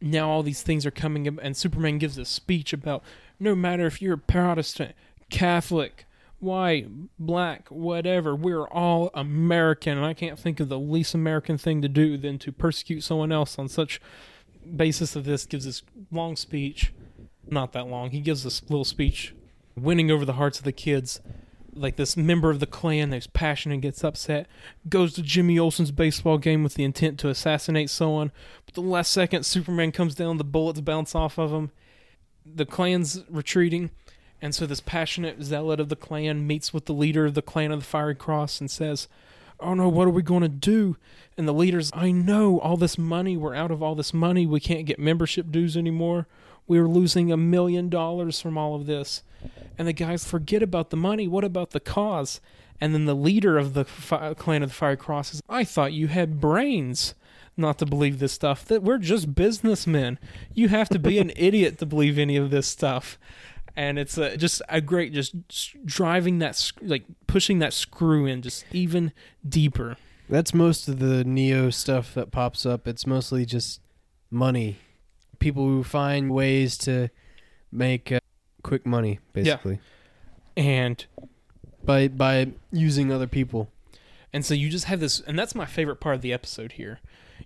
[0.00, 3.02] Now all these things are coming, up, and Superman gives a speech about
[3.38, 4.94] no matter if you're Protestant,
[5.30, 6.06] Catholic,
[6.40, 6.88] white,
[7.18, 11.88] black, whatever, we're all American, and I can't think of the least American thing to
[11.88, 14.00] do than to persecute someone else on such
[14.76, 15.46] basis of this.
[15.46, 16.92] Gives this long speech,
[17.46, 18.10] not that long.
[18.10, 19.34] He gives this little speech,
[19.76, 21.20] winning over the hearts of the kids.
[21.74, 24.46] Like this member of the clan that's passionate and gets upset,
[24.88, 28.30] goes to Jimmy Olsen's baseball game with the intent to assassinate someone.
[28.64, 31.72] But the last second, Superman comes down, the bullets bounce off of him.
[32.46, 33.90] The clan's retreating,
[34.40, 37.72] and so this passionate zealot of the clan meets with the leader of the clan
[37.72, 39.08] of the Fiery Cross and says,
[39.60, 40.96] Oh no, what are we going to do?
[41.38, 44.60] And the leader's, I know all this money, we're out of all this money, we
[44.60, 46.26] can't get membership dues anymore.
[46.66, 49.22] We're losing a million dollars from all of this.
[49.76, 52.40] And the guys forget about the money, what about the cause?
[52.80, 56.08] And then the leader of the fi- clan of the Fire Crosses, I thought you
[56.08, 57.14] had brains
[57.56, 60.18] not to believe this stuff, that we're just businessmen.
[60.54, 63.16] You have to be an idiot to believe any of this stuff.
[63.76, 65.34] and it's uh, just a great just
[65.84, 69.12] driving that like pushing that screw in just even
[69.48, 69.96] deeper.
[70.28, 72.88] That's most of the Neo stuff that pops up.
[72.88, 73.80] It's mostly just
[74.30, 74.78] money.
[75.38, 77.08] People who find ways to
[77.70, 78.20] make uh,
[78.62, 79.80] quick money, basically,
[80.56, 81.04] And
[81.84, 83.70] by by using other people.
[84.32, 86.98] And so you just have this, and that's my favorite part of the episode here.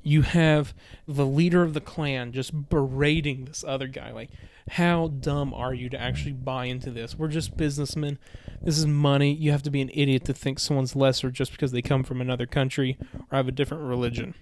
[0.02, 0.72] You have
[1.06, 4.10] the leader of the clan just berating this other guy.
[4.10, 4.30] Like,
[4.70, 7.18] how dumb are you to actually buy into this?
[7.18, 8.18] We're just businessmen.
[8.62, 9.34] This is money.
[9.34, 12.22] You have to be an idiot to think someone's lesser just because they come from
[12.22, 12.96] another country
[13.30, 14.34] or have a different religion.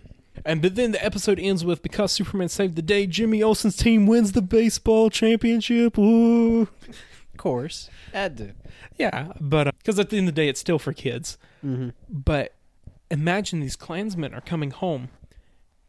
[0.44, 4.06] And but then the episode ends with because Superman saved the day, Jimmy Olsen's team
[4.06, 5.96] wins the baseball championship.
[5.96, 6.62] Woo!
[6.62, 8.54] Of course, had to.
[8.98, 11.38] Yeah, but because at the end of the day, it's still for kids.
[11.64, 11.90] Mm-hmm.
[12.08, 12.54] But
[13.10, 15.10] imagine these Klansmen are coming home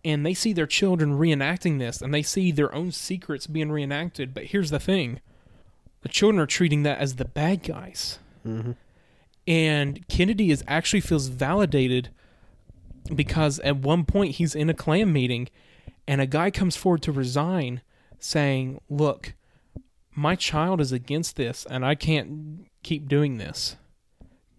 [0.03, 4.33] and they see their children reenacting this and they see their own secrets being reenacted.
[4.33, 5.19] But here's the thing
[6.01, 8.19] the children are treating that as the bad guys.
[8.45, 8.71] Mm-hmm.
[9.47, 12.09] And Kennedy is actually feels validated
[13.15, 15.49] because at one point he's in a Klan meeting
[16.07, 17.81] and a guy comes forward to resign
[18.19, 19.33] saying, Look,
[20.15, 23.75] my child is against this and I can't keep doing this.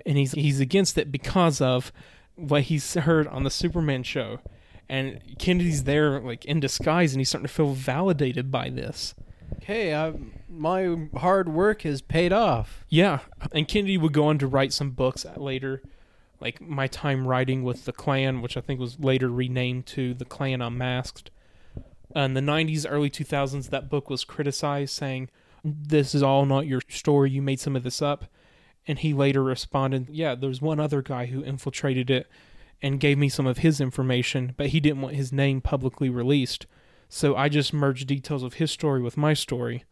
[0.07, 1.93] And he's he's against it because of
[2.37, 4.41] what he's heard on the Superman show.
[4.89, 9.15] And Kennedy's there like in disguise and he's starting to feel validated by this.
[9.63, 10.15] Hey, I,
[10.49, 12.85] my hard work has paid off.
[12.89, 13.21] Yeah,
[13.53, 15.83] and Kennedy would go on to write some books later,
[16.41, 20.25] like My Time Writing with the Klan, which I think was later renamed to The
[20.25, 21.31] Klan Unmasked.
[22.15, 25.29] In the 90s, early 2000s, that book was criticized, saying,
[25.65, 28.27] This is all not your story, you made some of this up.
[28.87, 32.27] And he later responded, Yeah, there's one other guy who infiltrated it
[32.81, 36.67] and gave me some of his information, but he didn't want his name publicly released.
[37.09, 39.85] So I just merged details of his story with my story.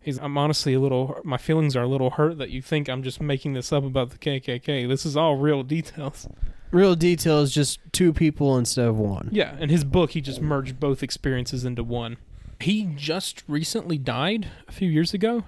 [0.00, 3.02] He's, I'm honestly a little, my feelings are a little hurt that you think I'm
[3.02, 4.88] just making this up about the KKK.
[4.88, 6.28] This is all real details.
[6.70, 9.30] Real details, just two people instead of one.
[9.32, 12.18] Yeah, in his book, he just merged both experiences into one.
[12.60, 15.44] He just recently died a few years ago.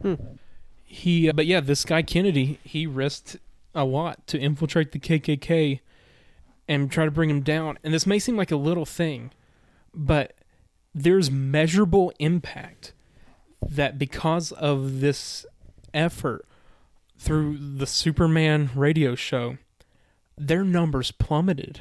[0.00, 0.14] Hmm.
[0.84, 3.36] He, uh, but yeah, this guy Kennedy, he risked
[3.74, 5.80] a lot to infiltrate the KKK
[6.66, 7.78] and try to bring him down.
[7.84, 9.32] And this may seem like a little thing,
[9.94, 10.34] but
[10.94, 12.92] there's measurable impact
[13.66, 15.44] that because of this
[15.94, 16.44] effort
[17.18, 19.58] through the Superman radio show,
[20.36, 21.80] their numbers plummeted.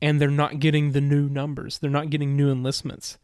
[0.00, 1.78] And they're not getting the new numbers.
[1.78, 3.18] They're not getting new enlistments.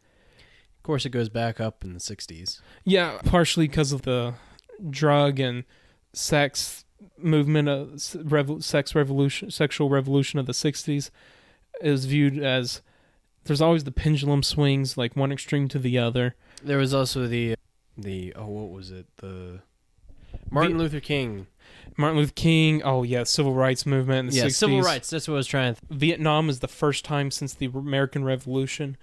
[0.77, 2.61] Of course, it goes back up in the '60s.
[2.85, 4.35] Yeah, partially because of the
[4.89, 5.65] drug and
[6.13, 6.85] sex
[7.17, 8.15] movement, of s-
[8.65, 11.09] sex revolution, sexual revolution of the '60s
[11.81, 12.81] is viewed as
[13.43, 16.35] there's always the pendulum swings like one extreme to the other.
[16.63, 17.55] There was also the
[17.97, 19.05] the oh, what was it?
[19.17, 19.59] The
[20.49, 21.47] Martin The- Luther King.
[21.97, 24.53] Martin Luther King, oh yeah, civil rights movement in the Yeah, 60s.
[24.55, 25.09] civil rights.
[25.09, 25.81] That's what I was trying to.
[25.81, 28.95] Th- Vietnam is the first time since the American Revolution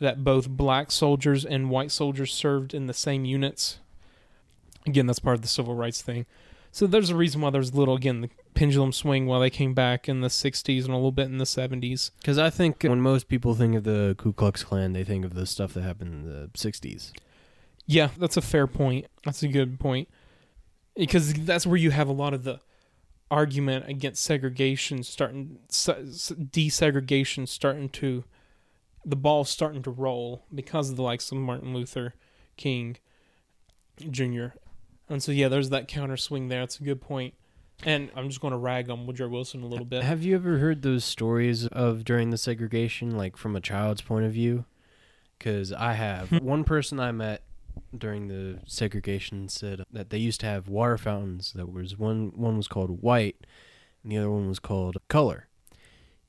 [0.00, 3.78] that both black soldiers and white soldiers served in the same units.
[4.86, 6.26] Again, that's part of the civil rights thing.
[6.72, 10.08] So there's a reason why there's little again the pendulum swing while they came back
[10.08, 12.10] in the 60s and a little bit in the 70s.
[12.18, 15.34] Because I think when most people think of the Ku Klux Klan, they think of
[15.34, 17.12] the stuff that happened in the '60s.
[17.86, 19.06] Yeah, that's a fair point.
[19.24, 20.08] That's a good point.
[20.96, 22.60] Because that's where you have a lot of the
[23.30, 28.24] argument against segregation starting desegregation starting to
[29.06, 32.14] the ball's starting to roll because of the likes of Martin Luther
[32.58, 32.98] King
[34.10, 34.48] Jr.
[35.08, 36.60] And so yeah, there's that counter swing there.
[36.60, 37.34] That's a good point.
[37.84, 40.04] And I'm just going to rag on Woodrow Wilson a little bit.
[40.04, 44.24] Have you ever heard those stories of during the segregation, like from a child's point
[44.24, 44.64] of view?
[45.38, 46.30] Because I have.
[46.42, 47.42] One person I met
[47.96, 51.52] during the segregation said that they used to have water fountains.
[51.54, 52.32] That was one.
[52.34, 53.36] One was called white,
[54.02, 55.48] and the other one was called color.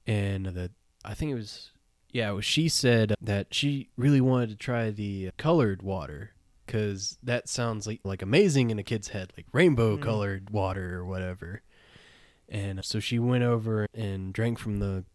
[0.07, 0.71] And that
[1.05, 1.69] I think it was.
[2.11, 6.32] Yeah, was, she said that she really wanted to try the colored water
[6.65, 10.01] because that sounds like like amazing in a kid's head, like rainbow mm.
[10.01, 11.61] colored water or whatever.
[12.49, 15.05] And so she went over and drank from the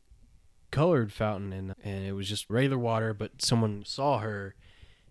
[0.70, 3.14] colored fountain, and and it was just regular water.
[3.14, 4.54] But someone saw her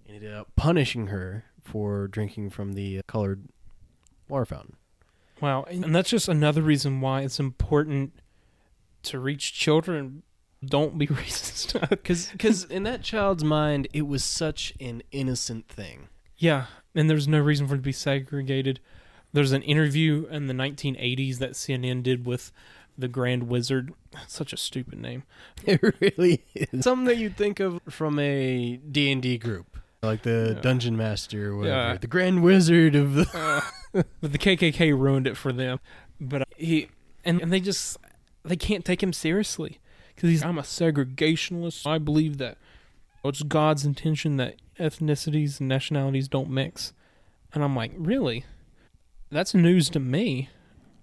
[0.05, 3.47] and ended up punishing her for drinking from the uh, colored
[4.27, 4.75] water fountain.
[5.41, 8.13] Wow, and that's just another reason why it's important
[9.03, 10.23] to reach children.
[10.65, 11.77] Don't be racist.
[12.31, 16.07] Because in that child's mind, it was such an innocent thing.
[16.37, 16.65] Yeah,
[16.95, 18.79] and there's no reason for it to be segregated.
[19.33, 22.51] There's an interview in the 1980s that CNN did with
[22.97, 23.93] the Grand Wizard.
[24.27, 25.23] Such a stupid name.
[25.65, 29.77] It really is something that you'd think of from a D and D group.
[30.03, 30.61] like the Yeah.
[30.61, 31.97] dungeon master or whatever, Yeah.
[31.97, 33.27] the grand wizard of the.
[33.93, 35.79] Uh, but the KKK ruined it for them.
[36.21, 36.89] But uh, he
[37.25, 37.97] and, and they just
[38.43, 39.79] they can't take him seriously
[40.13, 41.87] because he's I'm a segregationalist.
[41.87, 42.57] I believe that
[43.23, 46.93] it's God's intention that ethnicities and nationalities don't mix.
[47.53, 48.45] And I'm like, really?
[49.29, 50.49] That's news to me.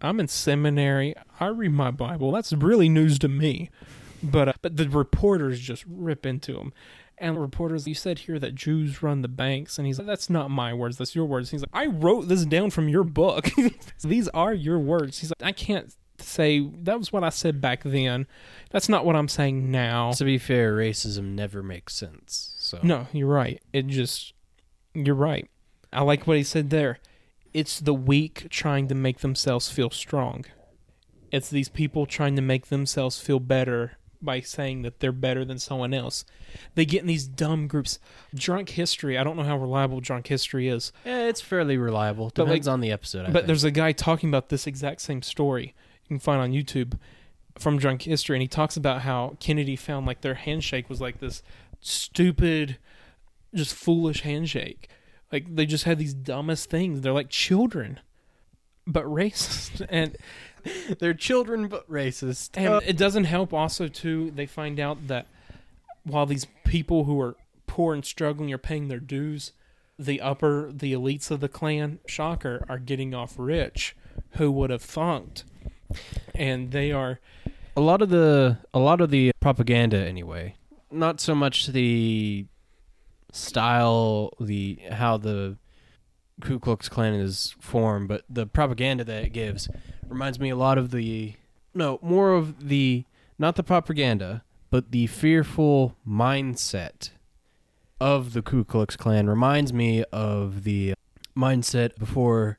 [0.00, 1.14] I'm in seminary.
[1.40, 2.30] I read my Bible.
[2.32, 3.70] That's really news to me.
[4.22, 6.72] But uh, but the reporters just rip into him.
[7.18, 10.50] And reporters, you said here that Jews run the banks, and he's like, "That's not
[10.50, 10.96] my words.
[10.98, 13.50] That's your words." He's like, "I wrote this down from your book.
[14.02, 17.82] These are your words." He's like, "I can't say that was what I said back
[17.84, 18.26] then.
[18.70, 22.53] That's not what I'm saying now." To be fair, racism never makes sense.
[22.82, 23.62] So No, you're right.
[23.72, 24.32] It just,
[24.94, 25.48] you're right.
[25.92, 26.98] I like what he said there.
[27.52, 30.44] It's the weak trying to make themselves feel strong.
[31.30, 35.58] It's these people trying to make themselves feel better by saying that they're better than
[35.58, 36.24] someone else.
[36.74, 37.98] They get in these dumb groups.
[38.34, 39.18] Drunk history.
[39.18, 42.32] I don't know how reliable drunk history is, yeah, it's fairly reliable.
[42.34, 43.20] But, Depends like- on the episode.
[43.26, 43.46] I but think.
[43.48, 45.74] there's a guy talking about this exact same story.
[46.04, 46.98] You can find on YouTube
[47.58, 51.20] from Drunk History, and he talks about how Kennedy found like their handshake was like
[51.20, 51.42] this
[51.84, 52.78] stupid,
[53.54, 54.88] just foolish handshake.
[55.32, 57.00] Like they just had these dumbest things.
[57.00, 58.00] They're like children,
[58.86, 59.86] but racist.
[59.90, 60.16] And
[60.98, 62.50] they're children but racist.
[62.54, 63.52] and Uh, it doesn't help.
[63.52, 65.26] Also, too, they find out that
[66.04, 69.52] while these people who are poor and struggling are paying their dues,
[69.98, 73.94] the upper, the elites of the Klan, shocker, are getting off rich.
[74.32, 75.44] Who would have thunked?
[76.34, 77.20] And they are
[77.76, 80.56] a lot of the a lot of the propaganda anyway.
[80.94, 82.46] Not so much the
[83.32, 85.56] style, the how the
[86.40, 89.68] Ku Klux Klan is formed, but the propaganda that it gives
[90.08, 91.34] reminds me a lot of the
[91.74, 93.04] no, more of the
[93.38, 97.10] not the propaganda, but the fearful mindset
[98.00, 100.94] of the Ku Klux Klan reminds me of the
[101.36, 102.58] mindset before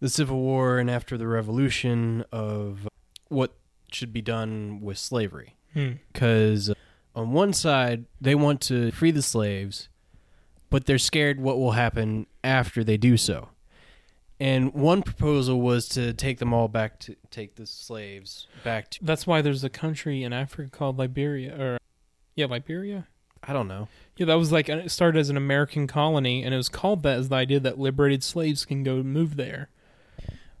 [0.00, 2.86] the Civil War and after the Revolution of
[3.28, 3.54] what
[3.90, 5.56] should be done with slavery.
[5.72, 6.72] hmm, Because
[7.18, 9.88] on one side, they want to free the slaves,
[10.70, 13.48] but they're scared what will happen after they do so.
[14.38, 19.04] And one proposal was to take them all back to take the slaves back to
[19.04, 21.78] that's why there's a country in Africa called Liberia, or
[22.36, 23.08] yeah, Liberia.
[23.42, 23.88] I don't know.
[24.16, 27.02] Yeah, that was like uh, it started as an American colony, and it was called
[27.02, 29.70] that as the idea that liberated slaves can go move there.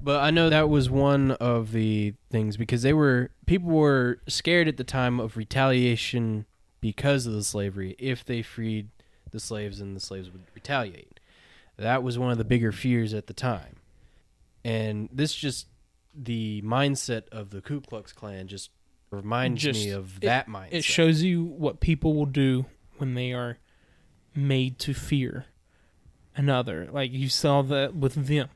[0.00, 4.68] But I know that was one of the things because they were people were scared
[4.68, 6.46] at the time of retaliation
[6.80, 8.88] because of the slavery if they freed
[9.32, 11.18] the slaves and the slaves would retaliate.
[11.76, 13.76] That was one of the bigger fears at the time.
[14.64, 15.66] And this just
[16.14, 18.70] the mindset of the Ku Klux Klan just
[19.10, 20.68] reminds Just- me of it- that mindset.
[20.72, 22.66] It shows you what people will do
[22.98, 23.58] when they are
[24.34, 25.46] made to fear
[26.36, 26.88] another.
[26.92, 28.48] Like you saw that with them.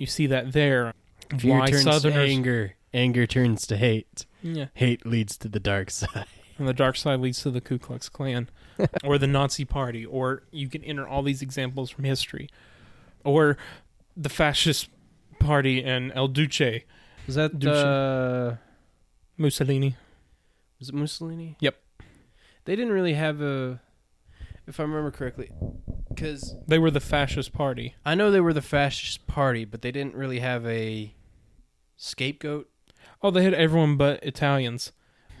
[0.00, 0.94] You see that there.
[1.38, 4.24] Fear why turns to Southerners anger, anger turns to hate.
[4.42, 4.66] Yeah.
[4.74, 6.24] Hate leads to the dark side.
[6.58, 8.48] And the dark side leads to the Ku Klux Klan
[9.04, 12.48] or the Nazi Party, or you can enter all these examples from history,
[13.24, 13.56] or
[14.16, 14.88] the fascist
[15.38, 16.82] party and El Duce,
[17.26, 17.76] Was that Duce.
[17.76, 18.56] uh
[19.36, 19.96] Mussolini.
[20.78, 21.56] Was it Mussolini?
[21.60, 21.76] Yep.
[22.64, 23.80] They didn't really have a,
[24.66, 25.50] if I remember correctly,
[26.20, 27.94] because They were the fascist party.
[28.04, 31.14] I know they were the fascist party, but they didn't really have a
[31.96, 32.68] scapegoat.
[33.22, 34.92] Oh, they had everyone but Italians.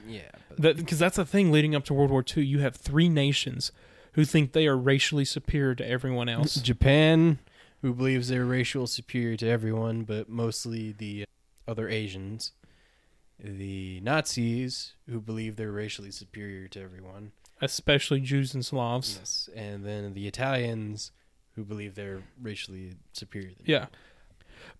[0.06, 0.30] Yeah.
[0.58, 2.44] Because that's the thing leading up to World War II.
[2.44, 3.72] You have three nations
[4.14, 6.56] who think they are racially superior to everyone else.
[6.56, 7.38] Japan,
[7.82, 11.24] who believes they're racial superior to everyone, but mostly the
[11.68, 12.52] other Asians.
[13.42, 17.32] The Nazis, who believe they're racially superior to everyone.
[17.60, 19.16] Especially Jews and Slavs.
[19.18, 19.50] Yes.
[19.54, 21.12] And then the Italians,
[21.54, 23.50] who believe they're racially superior.
[23.56, 23.86] Than Yeah.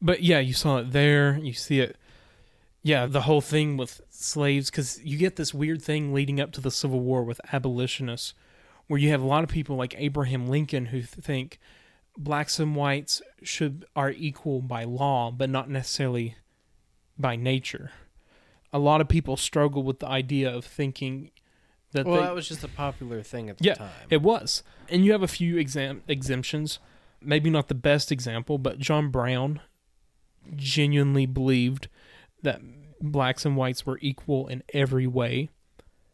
[0.01, 1.39] But yeah, you saw it there.
[1.39, 1.97] You see it.
[2.83, 6.63] Yeah, the whole thing with slaves, because you get this weird thing leading up to
[6.63, 8.33] the Civil War with abolitionists,
[8.87, 11.59] where you have a lot of people like Abraham Lincoln who th- think
[12.17, 16.37] blacks and whites should are equal by law, but not necessarily
[17.19, 17.91] by nature.
[18.73, 21.31] A lot of people struggle with the idea of thinking
[21.93, 23.91] that Well, they, that was just a popular thing at the Yeah, time.
[24.11, 24.63] It was.
[24.89, 26.79] And you have a few exam- exemptions.
[27.21, 29.61] Maybe not the best example, but John Brown
[30.57, 31.89] genuinely believed
[32.43, 32.61] that
[33.01, 35.51] blacks and whites were equal in every way.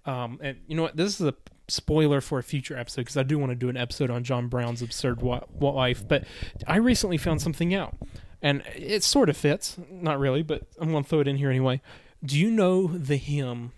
[0.05, 0.97] Um, and you know what?
[0.97, 1.35] This is a
[1.69, 4.49] spoiler for a future episode because I do want to do an episode on John
[4.49, 6.07] Brown's absurd wa- life.
[6.07, 6.25] But
[6.67, 7.97] I recently found something out,
[8.43, 9.77] and it sort of fits.
[9.91, 11.81] Not really, but I'm going to throw it in here anyway.
[12.25, 13.73] Do you know the hymn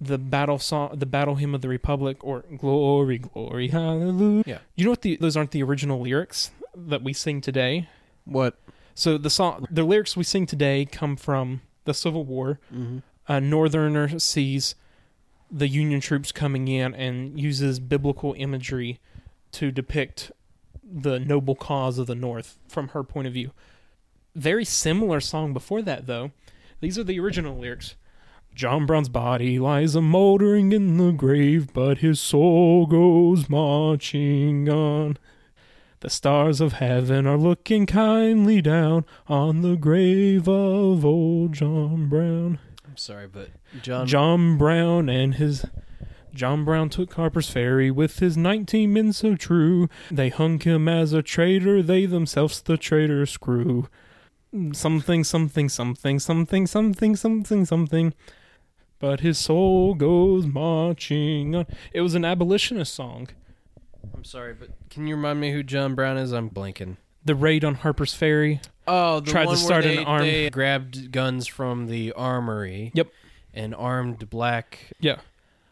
[0.00, 4.44] the battle song, the battle hymn of the Republic, or glory, glory, hallelujah.
[4.46, 4.58] Yeah.
[4.76, 5.02] You know what?
[5.02, 7.88] The, those aren't the original lyrics that we sing today.
[8.24, 8.58] What?
[8.94, 12.60] So the song, the lyrics we sing today come from the Civil War.
[12.72, 12.98] Mm-hmm.
[13.26, 14.74] A northerner sees
[15.50, 19.00] the Union troops coming in and uses biblical imagery
[19.52, 20.30] to depict
[20.82, 23.52] the noble cause of the North from her point of view.
[24.34, 26.30] Very similar song before that, though.
[26.80, 27.96] These are the original lyrics.
[28.54, 35.16] John Brown's body lies a moldering in the grave, but his soul goes marching on.
[36.00, 42.58] The stars of heaven are looking kindly down on the grave of old John Brown.
[42.86, 43.50] I'm sorry, but
[43.82, 44.06] John.
[44.06, 45.64] John Brown and his
[46.34, 49.88] John Brown took Harper's Ferry with his nineteen men so true.
[50.10, 53.88] They hung him as a traitor, they themselves the traitor screw.
[54.72, 58.14] Something, something, something, something, something, something, something.
[59.00, 61.66] But his soul goes marching on.
[61.92, 63.28] It was an abolitionist song.
[64.14, 66.32] I'm sorry, but can you remind me who John Brown is?
[66.32, 66.96] I'm blanking.
[67.24, 68.60] The raid on Harper's Ferry.
[68.86, 72.12] Oh, the Tried to one start where an they, armed- they grabbed guns from the
[72.12, 72.90] armory.
[72.94, 73.08] Yep.
[73.54, 75.16] And armed black, Yeah.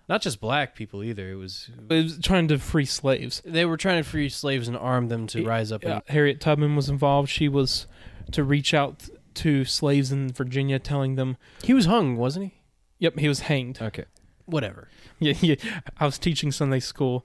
[0.08, 1.30] not just black people either.
[1.30, 3.42] It was It was trying to free slaves.
[3.44, 5.82] they were trying to free slaves and arm them to Yeah, rise up.
[5.82, 7.28] Yeah, And, Harriet Tubman was involved.
[7.28, 7.86] She was
[8.32, 12.55] to reach out to slaves in Virginia, telling them, he was hung, wasn't he?
[12.98, 14.04] "Yep, he was hanged." Okay.
[14.46, 14.88] Whatever.
[15.18, 15.54] Yeah, yeah.
[15.98, 17.24] I was teaching Sunday school,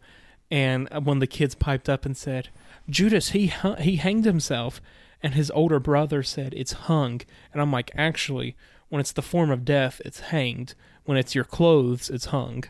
[0.49, 2.48] and one of the kids piped up and said,
[2.89, 4.80] "Judas, he hu- he hanged himself,"
[5.22, 7.19] and his older brother said, "It's hung,"
[7.52, 8.56] and I'm like, "Actually,
[8.88, 10.73] when it's the form of death, it's hanged.
[11.03, 12.64] When it's your clothes, it's hung."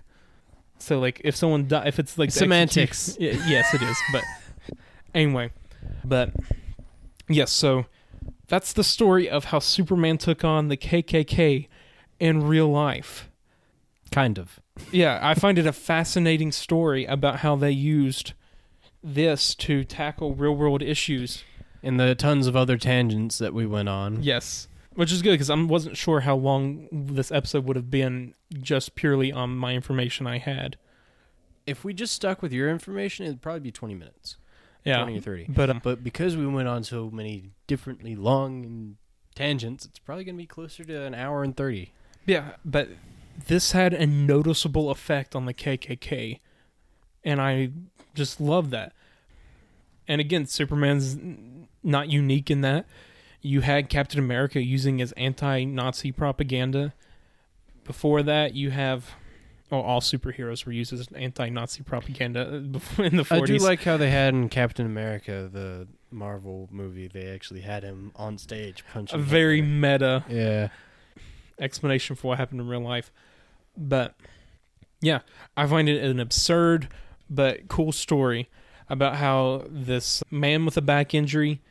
[0.79, 3.15] So like, if someone die, if it's like Semantics.
[3.19, 3.97] yes, it is.
[4.11, 4.23] But
[5.13, 5.51] anyway,
[6.03, 6.31] but
[7.29, 7.85] yes, so
[8.47, 11.67] that's the story of how Superman took on the KKK
[12.21, 13.29] in real life.
[14.11, 14.59] Kind of.
[14.91, 18.33] Yeah, I find it a fascinating story about how they used
[19.03, 21.43] this to tackle real world issues.
[21.83, 24.21] And the tons of other tangents that we went on.
[24.21, 28.35] Yes, which is good because I wasn't sure how long this episode would have been
[28.53, 30.77] just purely on my information I had.
[31.65, 34.37] If we just stuck with your information, it'd probably be 20 minutes.
[34.83, 35.45] Yeah, 20 or 30.
[35.49, 38.97] but um, But because we went on so many differently long
[39.33, 41.93] tangents, it's probably going to be closer to an hour and 30.
[42.25, 42.89] Yeah, but
[43.47, 46.39] this had a noticeable effect on the KKK,
[47.23, 47.71] and I
[48.13, 48.93] just love that.
[50.07, 51.17] And again, Superman's
[51.83, 52.85] not unique in that.
[53.41, 56.93] You had Captain America using his anti-Nazi propaganda.
[57.85, 59.11] Before that, you have
[59.71, 62.47] well, all superheroes were used as anti-Nazi propaganda uh,
[63.03, 67.27] in the I do like how they had in Captain America, the Marvel movie, they
[67.27, 69.17] actually had him on stage punching.
[69.17, 70.67] a very meta Yeah.
[71.61, 73.11] Explanation for what happened in real life.
[73.77, 74.15] But
[75.01, 75.19] yeah,
[75.55, 76.89] I find it an absurd
[77.29, 78.49] but cool story
[78.89, 81.61] about how this man with a back injury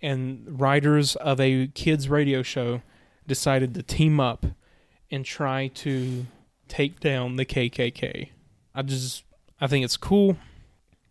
[0.00, 2.82] and writers of a kids radio show
[3.26, 4.46] decided to team up
[5.10, 6.26] and try to
[6.68, 8.30] take down the KKK.
[8.74, 9.24] I just
[9.60, 10.36] I think it's cool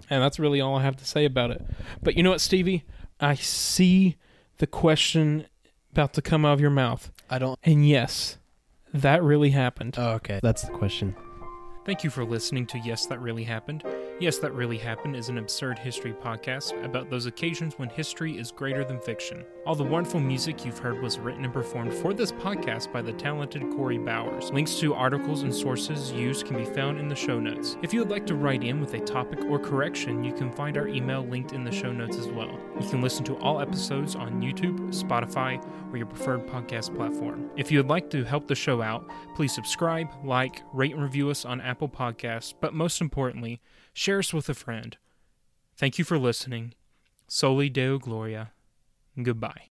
[0.10, 1.66] and that's really all I have to say about it.
[2.02, 2.84] But you know what, Stevie?
[3.20, 4.18] I see
[4.58, 5.48] the question
[5.92, 7.12] about to come out of your mouth.
[7.30, 7.60] I don't.
[7.64, 8.38] And yes,
[8.94, 9.96] that really happened.
[9.98, 10.40] Oh, okay.
[10.42, 11.16] That's the question.
[11.86, 13.84] Thank you for listening to Yes, That Really Happened.
[14.18, 18.50] Yes, That Really Happened is an absurd history podcast about those occasions when history is
[18.50, 19.44] greater than fiction.
[19.66, 23.12] All the wonderful music you've heard was written and performed for this podcast by the
[23.12, 24.52] talented Corey Bowers.
[24.54, 27.76] Links to articles and sources used can be found in the show notes.
[27.82, 30.78] If you would like to write in with a topic or correction, you can find
[30.78, 32.58] our email linked in the show notes as well.
[32.80, 35.62] You can listen to all episodes on YouTube, Spotify,
[35.92, 37.50] or your preferred podcast platform.
[37.58, 41.30] If you would like to help the show out, please subscribe, like, rate, and review
[41.30, 43.60] us on Apple Podcasts, but most importantly,
[43.96, 44.98] share us with a friend.
[45.78, 46.74] Thank you for listening.
[47.28, 48.52] Soli Deo Gloria.
[49.20, 49.64] Goodbye.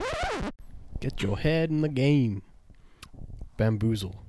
[0.98, 2.42] Get your head in the game.
[3.56, 4.23] Bamboozle.